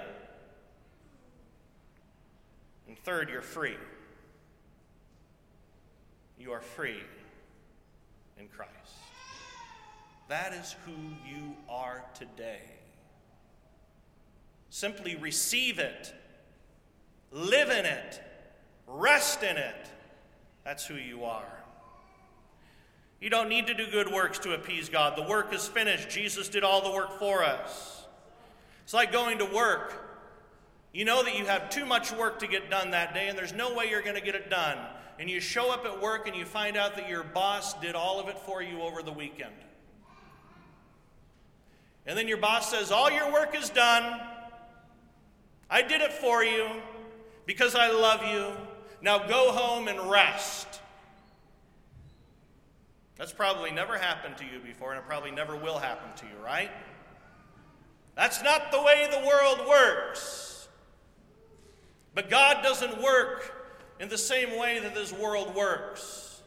And 2.89 2.99
third, 2.99 3.29
you're 3.31 3.43
free. 3.43 3.77
You 6.39 6.53
are 6.53 6.61
free 6.61 7.03
in 8.39 8.49
Christ. 8.49 8.73
That 10.29 10.53
is 10.53 10.75
who 10.85 10.93
you 11.27 11.55
are 11.69 12.05
today. 12.15 12.63
Simply 14.71 15.17
receive 15.17 15.79
it, 15.79 16.13
live 17.33 17.71
in 17.71 17.87
it, 17.87 18.21
Rest 18.89 19.43
in 19.43 19.57
it. 19.57 19.91
That's 20.65 20.87
who 20.87 20.95
you 20.95 21.25
are. 21.25 21.53
You 23.21 23.31
don't 23.31 23.49
need 23.49 23.67
to 23.67 23.75
do 23.75 23.87
good 23.91 24.11
works 24.11 24.39
to 24.41 24.55
appease 24.55 24.89
God. 24.89 25.17
The 25.17 25.29
work 25.29 25.53
is 25.53 25.69
finished. 25.69 26.09
Jesus 26.09 26.49
did 26.49 26.65
all 26.65 26.83
the 26.83 26.91
work 26.91 27.19
for 27.19 27.45
us. 27.45 28.07
It's 28.85 28.95
like 28.95 29.13
going 29.13 29.39
to 29.39 29.45
work. 29.45 30.08
You 30.93 31.05
know 31.05 31.23
that 31.23 31.37
you 31.37 31.45
have 31.45 31.71
too 31.71 31.85
much 31.85 32.13
work 32.13 32.39
to 32.41 32.47
get 32.47 32.71
done 32.71 32.93
that 32.93 33.15
day, 33.15 33.29
and 33.29 33.39
there's 33.39 33.53
no 33.53 33.75
way 33.75 33.91
you're 33.91 34.03
going 34.03 34.17
to 34.17 34.23
get 34.23 34.35
it 34.35 34.51
done. 34.51 34.79
And 35.19 35.29
you 35.29 35.41
show 35.41 35.71
up 35.73 35.85
at 35.85 36.01
work 36.01 36.29
and 36.29 36.37
you 36.37 36.45
find 36.45 36.77
out 36.77 36.95
that 36.97 37.09
your 37.09 37.25
boss 37.25 37.75
did 37.81 37.95
all 37.95 38.21
of 38.21 38.29
it 38.29 38.39
for 38.39 38.63
you 38.63 38.81
over 38.83 39.03
the 39.03 39.13
weekend. 39.13 39.53
And 42.07 42.17
then 42.17 42.29
your 42.29 42.39
boss 42.39 42.71
says, 42.71 42.91
All 42.91 43.11
your 43.11 43.31
work 43.33 43.57
is 43.57 43.69
done. 43.69 44.21
I 45.69 45.83
did 45.83 46.01
it 46.01 46.13
for 46.13 46.43
you 46.43 46.67
because 47.45 47.75
I 47.75 47.91
love 47.91 48.23
you. 48.33 48.53
Now 49.03 49.27
go 49.27 49.53
home 49.53 49.89
and 49.89 50.11
rest. 50.11 50.81
That's 53.17 53.33
probably 53.33 53.73
never 53.73 53.99
happened 53.99 54.39
to 54.39 54.45
you 54.45 54.61
before, 54.61 54.93
and 54.93 55.01
it 55.01 55.07
probably 55.07 55.33
never 55.33 55.57
will 55.57 55.79
happen 55.79 56.09
to 56.17 56.25
you, 56.25 56.43
right? 56.43 56.71
That's 58.15 58.43
not 58.43 58.71
the 58.71 58.81
way 58.81 59.09
the 59.11 59.27
world 59.27 59.69
works. 59.69 60.58
But 62.19 62.31
God 62.31 62.65
doesn't 62.65 63.01
work 63.01 63.79
in 64.01 64.09
the 64.09 64.19
same 64.19 64.59
way 64.59 64.81
that 64.81 64.93
this 64.93 65.13
world 65.13 65.55
works, 65.55 66.41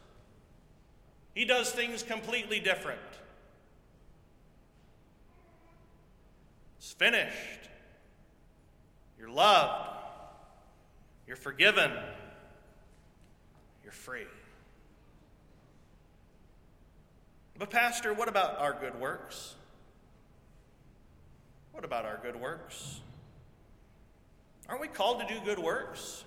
He 1.34 1.46
does 1.46 1.70
things 1.72 2.02
completely 2.02 2.60
different. 2.60 3.00
It's 6.76 6.92
finished. 6.92 7.70
You're 9.18 9.30
loved. 9.30 9.96
You're 11.26 11.36
forgiven. 11.38 11.90
you're 13.82 13.92
free. 13.92 14.26
But, 17.58 17.70
Pastor, 17.70 18.12
what 18.12 18.28
about 18.28 18.58
our 18.58 18.74
good 18.78 19.00
works? 19.00 19.54
What 21.72 21.86
about 21.86 22.04
our 22.04 22.20
good 22.22 22.38
works? 22.38 23.00
Aren't 24.68 24.80
we 24.80 24.88
called 24.88 25.20
to 25.20 25.26
do 25.26 25.40
good 25.44 25.58
works? 25.58 26.24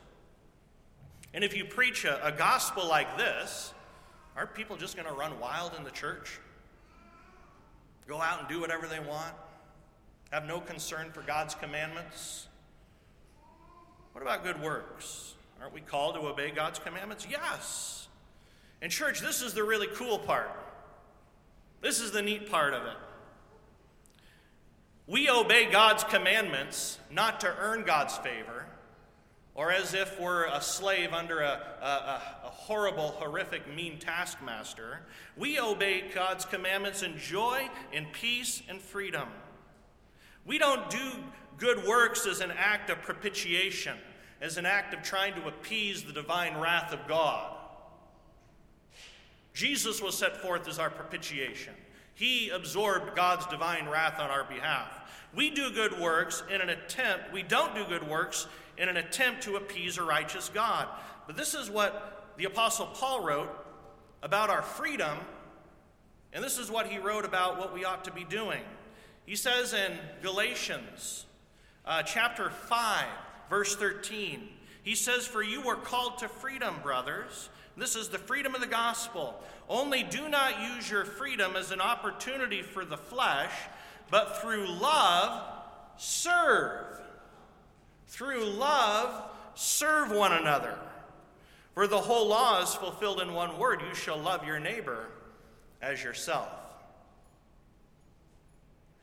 And 1.34 1.43
if 1.43 1.56
you 1.56 1.65
preach 1.65 2.06
a, 2.06 2.26
a 2.26 2.32
gospel 2.32 2.88
like 2.88 3.17
this, 3.17 3.74
aren't 4.36 4.54
people 4.54 4.78
just 4.78 4.95
going 4.95 5.08
to 5.08 5.13
run 5.13 5.39
wild 5.39 5.74
in 5.78 5.84
the 5.84 5.91
church? 5.91 6.39
Go 8.08 8.21
out 8.21 8.39
and 8.39 8.48
do 8.48 8.62
whatever 8.62 8.88
they 8.88 9.00
want? 9.00 9.34
Have 10.32 10.45
no 10.45 10.60
concern 10.60 11.12
for 11.12 11.21
God's 11.21 11.56
commandments? 11.56 12.48
What 14.13 14.21
about 14.21 14.43
good 14.43 14.62
works? 14.62 15.34
Aren't 15.62 15.74
we 15.74 15.82
called 15.82 16.15
to 16.15 16.21
obey 16.21 16.52
God's 16.52 16.80
commandments? 16.80 17.28
Yes. 17.30 18.08
And, 18.82 18.91
church, 18.91 19.21
this 19.21 19.41
is 19.41 19.54
the 19.54 19.63
really 19.63 19.88
cool 19.88 20.19
part. 20.19 20.52
This 21.82 22.00
is 22.00 22.12
the 22.12 22.21
neat 22.21 22.50
part 22.50 22.74
of 22.74 22.86
it. 22.86 22.98
We 25.07 25.29
obey 25.29 25.69
God's 25.71 26.03
commandments 26.03 26.99
not 27.11 27.39
to 27.41 27.55
earn 27.59 27.83
God's 27.83 28.17
favor 28.17 28.65
or 29.55 29.71
as 29.71 29.93
if 29.93 30.19
we're 30.19 30.45
a 30.47 30.61
slave 30.61 31.13
under 31.13 31.39
a, 31.39 31.61
a, 31.81 32.21
a, 32.45 32.49
horrible, 32.49 33.09
horrific, 33.19 33.73
mean 33.73 33.97
taskmaster. 33.97 34.99
We 35.37 35.59
obey 35.59 36.11
God's 36.13 36.43
commandments 36.43 37.03
in 37.03 37.17
joy, 37.17 37.69
in 37.93 38.05
peace, 38.11 38.61
and 38.67 38.81
freedom. 38.81 39.29
We 40.45 40.57
don't 40.57 40.89
do 40.89 41.11
good 41.57 41.87
works 41.87 42.27
as 42.27 42.41
an 42.41 42.51
act 42.57 42.89
of 42.89 43.01
propitiation, 43.01 43.97
as 44.41 44.57
an 44.57 44.65
act 44.65 44.93
of 44.93 45.01
trying 45.03 45.33
to 45.35 45.47
appease 45.47 46.03
the 46.03 46.11
divine 46.11 46.57
wrath 46.57 46.91
of 46.91 47.07
God. 47.07 47.55
Jesus 49.53 50.01
was 50.01 50.17
set 50.17 50.35
forth 50.35 50.67
as 50.67 50.79
our 50.79 50.89
propitiation. 50.89 51.73
He 52.15 52.49
absorbed 52.49 53.15
God's 53.15 53.45
divine 53.47 53.88
wrath 53.88 54.19
on 54.19 54.30
our 54.30 54.45
behalf. 54.45 54.88
We 55.36 55.49
do 55.49 55.69
good 55.69 55.99
works 55.99 56.43
in 56.49 56.62
an 56.62 56.69
attempt, 56.69 57.32
we 57.32 57.43
don't 57.43 57.75
do 57.75 57.86
good 57.86 58.08
works 58.08 58.47
in 58.78 58.89
an 58.89 58.97
attempt 58.97 59.43
to 59.43 59.58
appease 59.58 59.97
a 59.97 60.04
righteous 60.04 60.49
God. 60.54 60.88
But 61.28 61.38
this 61.38 61.54
is 61.54 61.69
what 61.69 62.34
the 62.38 62.45
Apostle 62.45 62.88
Paul 62.88 63.23
wrote 63.23 63.49
about 64.23 64.49
our 64.49 64.62
freedom, 64.62 65.17
and 66.34 66.43
this 66.43 66.58
is 66.58 66.71
what 66.71 66.88
he 66.88 66.97
wrote 66.97 67.25
about 67.25 67.58
what 67.58 67.73
we 67.73 67.86
ought 67.86 68.06
to 68.06 68.12
be 68.12 68.23
doing. 68.23 68.62
He 69.25 69.36
says 69.36 69.73
in 69.73 69.93
Galatians 70.21 71.25
uh, 71.86 72.04
chapter 72.04 72.49
5, 72.49 73.06
verse 73.49 73.75
13, 73.75 74.49
he 74.84 74.95
says, 74.95 75.25
For 75.25 75.41
you 75.41 75.62
were 75.62 75.75
called 75.75 76.19
to 76.19 76.28
freedom, 76.28 76.75
brothers. 76.84 77.49
This 77.77 77.95
is 77.95 78.09
the 78.09 78.17
freedom 78.17 78.55
of 78.55 78.61
the 78.61 78.67
gospel. 78.67 79.41
Only 79.67 80.03
do 80.03 80.29
not 80.29 80.61
use 80.61 80.89
your 80.89 81.05
freedom 81.05 81.55
as 81.55 81.71
an 81.71 81.81
opportunity 81.81 82.61
for 82.61 82.85
the 82.85 82.97
flesh, 82.97 83.51
but 84.09 84.41
through 84.41 84.67
love, 84.67 85.43
serve. 85.97 86.99
Through 88.07 88.45
love, 88.45 89.29
serve 89.55 90.11
one 90.11 90.31
another. 90.31 90.77
For 91.73 91.88
the 91.88 91.99
whole 91.99 92.29
law 92.29 92.61
is 92.61 92.73
fulfilled 92.73 93.19
in 93.19 93.33
one 93.33 93.57
word 93.57 93.81
you 93.81 93.93
shall 93.93 94.17
love 94.17 94.45
your 94.45 94.59
neighbor 94.59 95.07
as 95.81 96.01
yourself. 96.01 96.47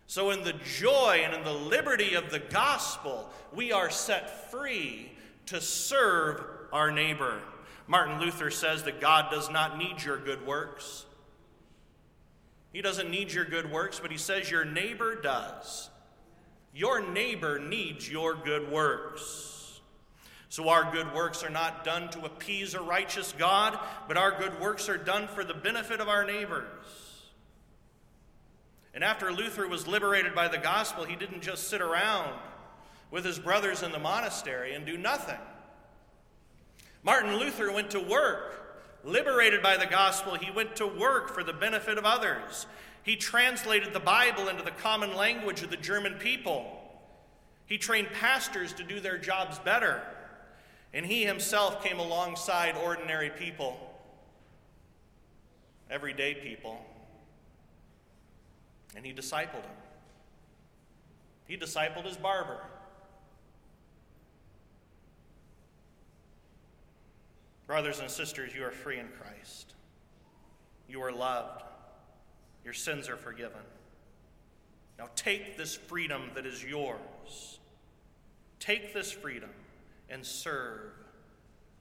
So, 0.07 0.31
in 0.31 0.45
the 0.45 0.55
joy 0.55 1.23
and 1.25 1.35
in 1.35 1.45
the 1.45 1.53
liberty 1.53 2.15
of 2.15 2.31
the 2.31 2.39
gospel, 2.39 3.31
we 3.55 3.73
are 3.73 3.91
set 3.91 4.51
free 4.51 5.11
to 5.47 5.61
serve 5.61 6.43
our 6.73 6.91
neighbor. 6.91 7.41
Martin 7.87 8.21
Luther 8.21 8.51
says 8.51 8.85
that 8.85 9.01
God 9.01 9.31
does 9.31 9.51
not 9.51 9.77
need 9.77 10.03
your 10.03 10.19
good 10.19 10.47
works. 10.47 11.05
He 12.73 12.81
doesn't 12.81 13.11
need 13.11 13.33
your 13.33 13.45
good 13.45 13.71
works, 13.71 14.01
but 14.01 14.11
he 14.11 14.17
says 14.17 14.51
your 14.51 14.65
neighbor 14.65 15.21
does. 15.21 15.91
Your 16.75 17.07
neighbor 17.07 17.59
needs 17.59 18.11
your 18.11 18.35
good 18.35 18.71
works. 18.71 19.81
So 20.49 20.69
our 20.69 20.91
good 20.91 21.15
works 21.15 21.43
are 21.43 21.51
not 21.51 21.85
done 21.85 22.11
to 22.11 22.25
appease 22.25 22.75
a 22.75 22.81
righteous 22.81 23.35
God, 23.37 23.79
but 24.09 24.17
our 24.17 24.39
good 24.39 24.61
works 24.61 24.89
are 24.89 24.99
done 24.99 25.27
for 25.27 25.45
the 25.45 25.55
benefit 25.55 26.01
of 26.01 26.09
our 26.09 26.25
neighbors. 26.25 26.67
And 28.95 29.03
after 29.03 29.33
Luther 29.33 29.67
was 29.67 29.87
liberated 29.87 30.35
by 30.35 30.49
the 30.49 30.59
gospel, 30.59 31.05
he 31.05 31.17
didn't 31.17 31.41
just 31.41 31.69
sit 31.69 31.81
around 31.81 32.39
with 33.11 33.25
his 33.25 33.39
brothers 33.39 33.83
in 33.83 33.93
the 33.93 33.99
monastery 33.99 34.75
and 34.75 34.85
do 34.85 34.99
nothing. 34.99 35.39
Martin 37.03 37.37
Luther 37.37 37.73
went 37.73 37.91
to 37.91 38.01
work. 38.01 38.59
Liberated 39.05 39.63
by 39.63 39.77
the 39.77 39.87
gospel, 39.87 40.35
he 40.35 40.51
went 40.53 40.77
to 40.77 40.87
work 40.87 41.35
for 41.35 41.43
the 41.43 41.53
benefit 41.53 41.99
of 41.99 42.05
others. 42.05 42.67
He 43.03 43.17
translated 43.17 43.93
the 43.93 44.01
Bible 44.01 44.49
into 44.49 44.63
the 44.63 44.71
common 44.71 45.17
language 45.17 45.63
of 45.63 45.71
the 45.71 45.77
German 45.77 46.15
people. 46.15 46.79
He 47.67 47.79
trained 47.79 48.09
pastors 48.13 48.73
to 48.75 48.85
do 48.85 49.01
their 49.01 49.19
jobs 49.19 49.59
better. 49.59 50.03
And 50.95 51.05
he 51.05 51.25
himself 51.25 51.83
came 51.83 51.99
alongside 51.99 52.77
ordinary 52.77 53.31
people, 53.31 53.77
everyday 55.91 56.35
people, 56.35 56.85
and 58.95 59.05
he 59.05 59.13
discipled 59.13 59.63
them. 59.63 59.77
He 61.47 61.57
discipled 61.57 62.05
his 62.05 62.17
barber. 62.17 62.61
Brothers 67.73 68.01
and 68.01 68.11
sisters, 68.11 68.55
you 68.55 68.65
are 68.65 68.71
free 68.71 68.99
in 68.99 69.09
Christ. 69.19 69.73
You 70.91 71.01
are 71.03 71.11
loved. 71.11 71.63
Your 72.67 72.75
sins 72.75 73.09
are 73.09 73.17
forgiven. 73.17 73.63
Now 74.99 75.09
take 75.17 75.57
this 75.57 75.75
freedom 75.75 76.33
that 76.35 76.45
is 76.45 76.63
yours. 76.63 77.61
Take 78.61 78.93
this 78.93 79.11
freedom 79.11 79.49
and 80.11 80.23
serve 80.23 80.93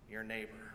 your 0.10 0.24
neighbor. 0.24 0.74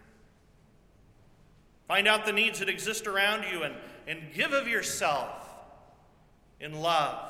Find 1.88 2.06
out 2.06 2.26
the 2.26 2.32
needs 2.32 2.58
that 2.58 2.68
exist 2.68 3.06
around 3.06 3.46
you 3.50 3.62
and, 3.62 3.74
and 4.06 4.20
give 4.34 4.52
of 4.52 4.68
yourself 4.68 5.48
in 6.60 6.82
love. 6.82 7.26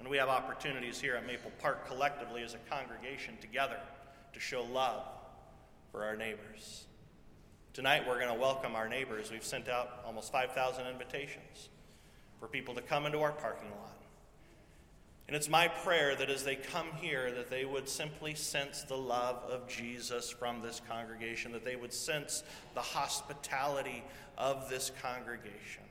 And 0.00 0.08
we 0.08 0.16
have 0.16 0.30
opportunities 0.30 1.00
here 1.00 1.14
at 1.14 1.24
Maple 1.28 1.52
Park 1.60 1.86
collectively 1.86 2.42
as 2.42 2.54
a 2.54 2.58
congregation 2.68 3.36
together 3.40 3.78
to 4.32 4.40
show 4.40 4.64
love 4.64 5.04
for 5.90 6.04
our 6.04 6.16
neighbors. 6.16 6.86
Tonight, 7.72 8.06
we're 8.06 8.18
going 8.18 8.32
to 8.32 8.40
welcome 8.40 8.74
our 8.74 8.88
neighbors. 8.88 9.30
We've 9.30 9.44
sent 9.44 9.68
out 9.68 10.02
almost 10.04 10.32
5,000 10.32 10.86
invitations 10.86 11.68
for 12.38 12.48
people 12.48 12.74
to 12.74 12.82
come 12.82 13.06
into 13.06 13.20
our 13.20 13.32
parking 13.32 13.70
lot. 13.70 13.96
And 15.28 15.36
it's 15.36 15.48
my 15.48 15.68
prayer 15.68 16.16
that 16.16 16.28
as 16.28 16.42
they 16.42 16.56
come 16.56 16.88
here, 17.00 17.30
that 17.30 17.50
they 17.50 17.64
would 17.64 17.88
simply 17.88 18.34
sense 18.34 18.82
the 18.82 18.96
love 18.96 19.36
of 19.48 19.68
Jesus 19.68 20.28
from 20.28 20.60
this 20.60 20.80
congregation, 20.88 21.52
that 21.52 21.64
they 21.64 21.76
would 21.76 21.92
sense 21.92 22.42
the 22.74 22.80
hospitality 22.80 24.02
of 24.36 24.68
this 24.68 24.90
congregation. 25.00 25.84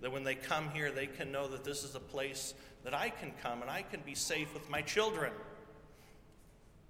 That 0.00 0.12
when 0.12 0.24
they 0.24 0.34
come 0.34 0.70
here, 0.70 0.90
they 0.90 1.06
can 1.06 1.30
know 1.30 1.48
that 1.48 1.64
this 1.64 1.84
is 1.84 1.94
a 1.94 2.00
place 2.00 2.54
that 2.84 2.94
I 2.94 3.10
can 3.10 3.32
come 3.42 3.60
and 3.60 3.70
I 3.70 3.82
can 3.82 4.00
be 4.00 4.14
safe 4.14 4.54
with 4.54 4.70
my 4.70 4.80
children. 4.80 5.32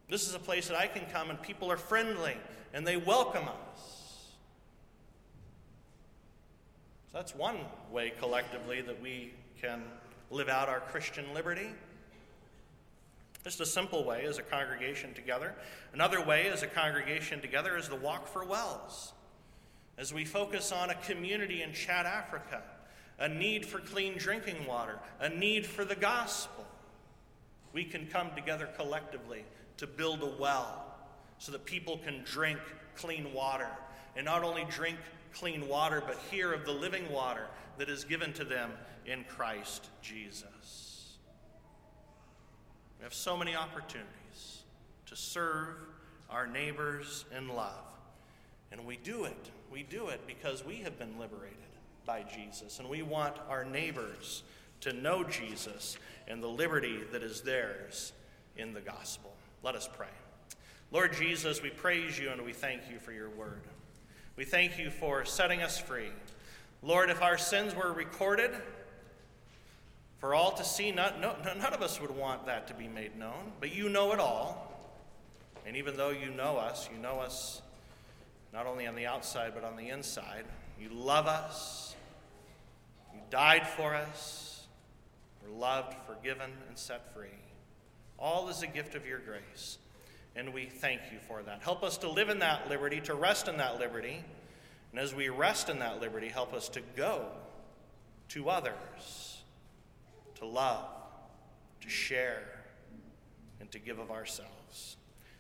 This 0.09 0.27
is 0.27 0.35
a 0.35 0.39
place 0.39 0.69
that 0.69 0.77
I 0.77 0.87
can 0.87 1.05
come 1.13 1.29
and 1.31 1.41
people 1.41 1.71
are 1.71 1.77
friendly 1.77 2.37
and 2.73 2.87
they 2.87 2.97
welcome 2.97 3.45
us. 3.45 4.33
So 7.13 7.19
that's 7.19 7.35
one 7.35 7.59
way 7.91 8.13
collectively 8.19 8.81
that 8.81 9.01
we 9.03 9.33
can 9.61 9.83
live 10.31 10.49
out 10.49 10.69
our 10.69 10.81
Christian 10.81 11.35
liberty. 11.35 11.69
Just 13.45 13.61
a 13.61 13.67
simple 13.67 14.05
way 14.05 14.25
as 14.25 14.39
a 14.39 14.43
congregation 14.43 15.15
together. 15.15 15.55
Another 15.93 16.25
way 16.25 16.49
as 16.49 16.63
a 16.63 16.67
congregation 16.67 17.41
together 17.41 17.77
is 17.77 17.89
the 17.89 17.97
Walk 17.97 18.29
for 18.29 18.45
Wells. 18.45 19.13
As 19.97 20.13
we 20.13 20.25
focus 20.25 20.73
on 20.73 20.91
a 20.91 20.95
community 20.95 21.63
in 21.63 21.73
Chad, 21.73 22.07
Africa, 22.07 22.63
a 23.19 23.29
need 23.29 23.67
for 23.67 23.79
clean 23.79 24.17
drinking 24.17 24.67
water, 24.67 24.99
a 25.21 25.29
need 25.29 25.67
for 25.67 25.85
the 25.85 25.97
gospel, 25.97 26.65
we 27.73 27.85
can 27.85 28.07
come 28.07 28.31
together 28.35 28.69
collectively 28.77 29.45
to 29.79 29.87
build 29.87 30.23
a 30.23 30.33
well 30.41 30.85
so 31.39 31.53
that 31.53 31.65
people 31.65 31.99
can 31.99 32.23
drink 32.25 32.59
clean 32.97 33.33
water. 33.33 33.69
And 34.17 34.25
not 34.25 34.45
only 34.45 34.67
drink 34.71 34.99
clean 35.33 35.69
water, 35.69 36.03
but 36.05 36.19
hear 36.31 36.53
of 36.53 36.65
the 36.65 36.73
living 36.73 37.11
water 37.11 37.47
that 37.79 37.89
is 37.89 38.05
given 38.05 38.33
to 38.35 38.45
them 38.45 38.73
in 39.07 39.25
Christ 39.25 39.87
Jesus. 40.03 41.17
We 42.99 43.05
have 43.05 43.15
so 43.15 43.37
many 43.37 43.55
opportunities 43.55 44.63
to 45.07 45.17
serve 45.17 45.77
our 46.29 46.47
neighbors 46.47 47.25
in 47.37 47.49
love. 47.49 47.85
And 48.73 48.85
we 48.85 48.97
do 48.97 49.25
it. 49.25 49.51
We 49.73 49.83
do 49.83 50.09
it 50.09 50.27
because 50.27 50.65
we 50.65 50.77
have 50.77 50.99
been 50.99 51.19
liberated 51.19 51.57
by 52.05 52.23
Jesus. 52.23 52.81
And 52.81 52.89
we 52.89 53.03
want 53.03 53.37
our 53.49 53.65
neighbors 53.65 54.43
to 54.81 54.93
know 54.93 55.25
Jesus 55.25 55.97
and 56.27 56.43
the 56.43 56.49
liberty 56.49 56.99
that 57.13 57.23
is 57.23 57.43
theirs 57.43 58.13
in 58.57 58.75
the 58.75 58.81
gospel. 58.81 59.33
Let 59.63 59.75
us 59.75 59.89
pray. 59.93 60.07
Lord 60.91 61.13
Jesus, 61.13 61.63
we 61.63 61.71
praise 61.71 62.19
you 62.19 62.31
and 62.31 62.43
we 62.43 62.53
thank 62.53 62.83
you 62.91 62.99
for 62.99 63.13
your 63.13 63.29
word. 63.31 63.63
We 64.37 64.45
thank 64.45 64.79
you 64.79 64.91
for 64.91 65.25
setting 65.25 65.63
us 65.63 65.79
free. 65.79 66.11
Lord, 66.83 67.11
if 67.11 67.21
our 67.23 67.37
sins 67.37 67.75
were 67.75 67.93
recorded 67.93 68.53
for 70.19 70.35
all 70.35 70.53
to 70.53 70.65
see, 70.65 70.93
not, 70.93 71.21
no, 71.21 71.35
none 71.45 71.75
of 71.75 71.83
us 71.83 72.01
would 72.01 72.11
want 72.11 72.47
that 72.47 72.69
to 72.69 72.75
be 72.75 72.89
made 72.89 73.19
known, 73.19 73.53
but 73.61 73.75
you 73.75 73.89
know 73.89 74.13
it 74.13 74.21
all. 74.21 74.65
And 75.67 75.77
even 75.77 75.97
though 75.97 76.11
you 76.11 76.31
know 76.31 76.57
us, 76.57 76.89
you 76.93 77.01
know 77.03 77.21
us 77.21 77.63
not 78.53 78.67
only 78.67 78.87
on 78.87 78.95
the 78.95 79.07
outside, 79.07 79.53
but 79.55 79.65
on 79.65 79.77
the 79.77 79.91
inside. 79.91 80.45
You 80.81 80.89
love 80.91 81.27
us, 81.27 81.95
you 83.13 83.21
died 83.31 83.67
for 83.67 83.95
us, 83.95 84.67
we're 85.43 85.57
loved, 85.57 85.95
forgiven, 86.07 86.51
and 86.69 86.79
set 86.79 87.13
free. 87.13 87.29
All 88.19 88.49
is 88.49 88.63
a 88.63 88.67
gift 88.67 88.95
of 88.95 89.07
your 89.07 89.19
grace. 89.19 89.79
And 90.35 90.53
we 90.53 90.67
thank 90.67 91.01
you 91.13 91.19
for 91.27 91.43
that. 91.43 91.63
Help 91.63 91.83
us 91.83 91.99
to 91.99 92.09
live 92.09 92.29
in 92.29 92.39
that 92.41 92.69
liberty, 92.69 93.01
to 93.03 93.15
rest 93.15 93.49
in 93.49 93.57
that 93.59 93.79
liberty. 93.79 94.23
And 94.93 95.01
as 95.01 95.15
we 95.15 95.29
rest 95.29 95.69
in 95.69 95.79
that 95.81 96.01
liberty, 96.01 96.29
help 96.29 96.55
us 96.55 96.69
to 96.71 96.81
go 96.97 97.27
to 98.31 98.49
others, 98.49 99.43
to 100.37 100.47
love, 100.47 100.87
to 101.81 101.89
share, 101.89 102.43
and 103.61 103.71
to 103.73 103.79
give 103.79 103.99
of 103.99 104.11
ourselves. 104.11 104.97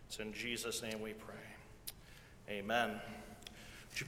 It's 0.06 0.18
in 0.18 0.32
Jesus' 0.32 0.82
name 0.82 1.00
we 1.00 1.12
pray. 1.12 1.34
Amen. 2.48 3.00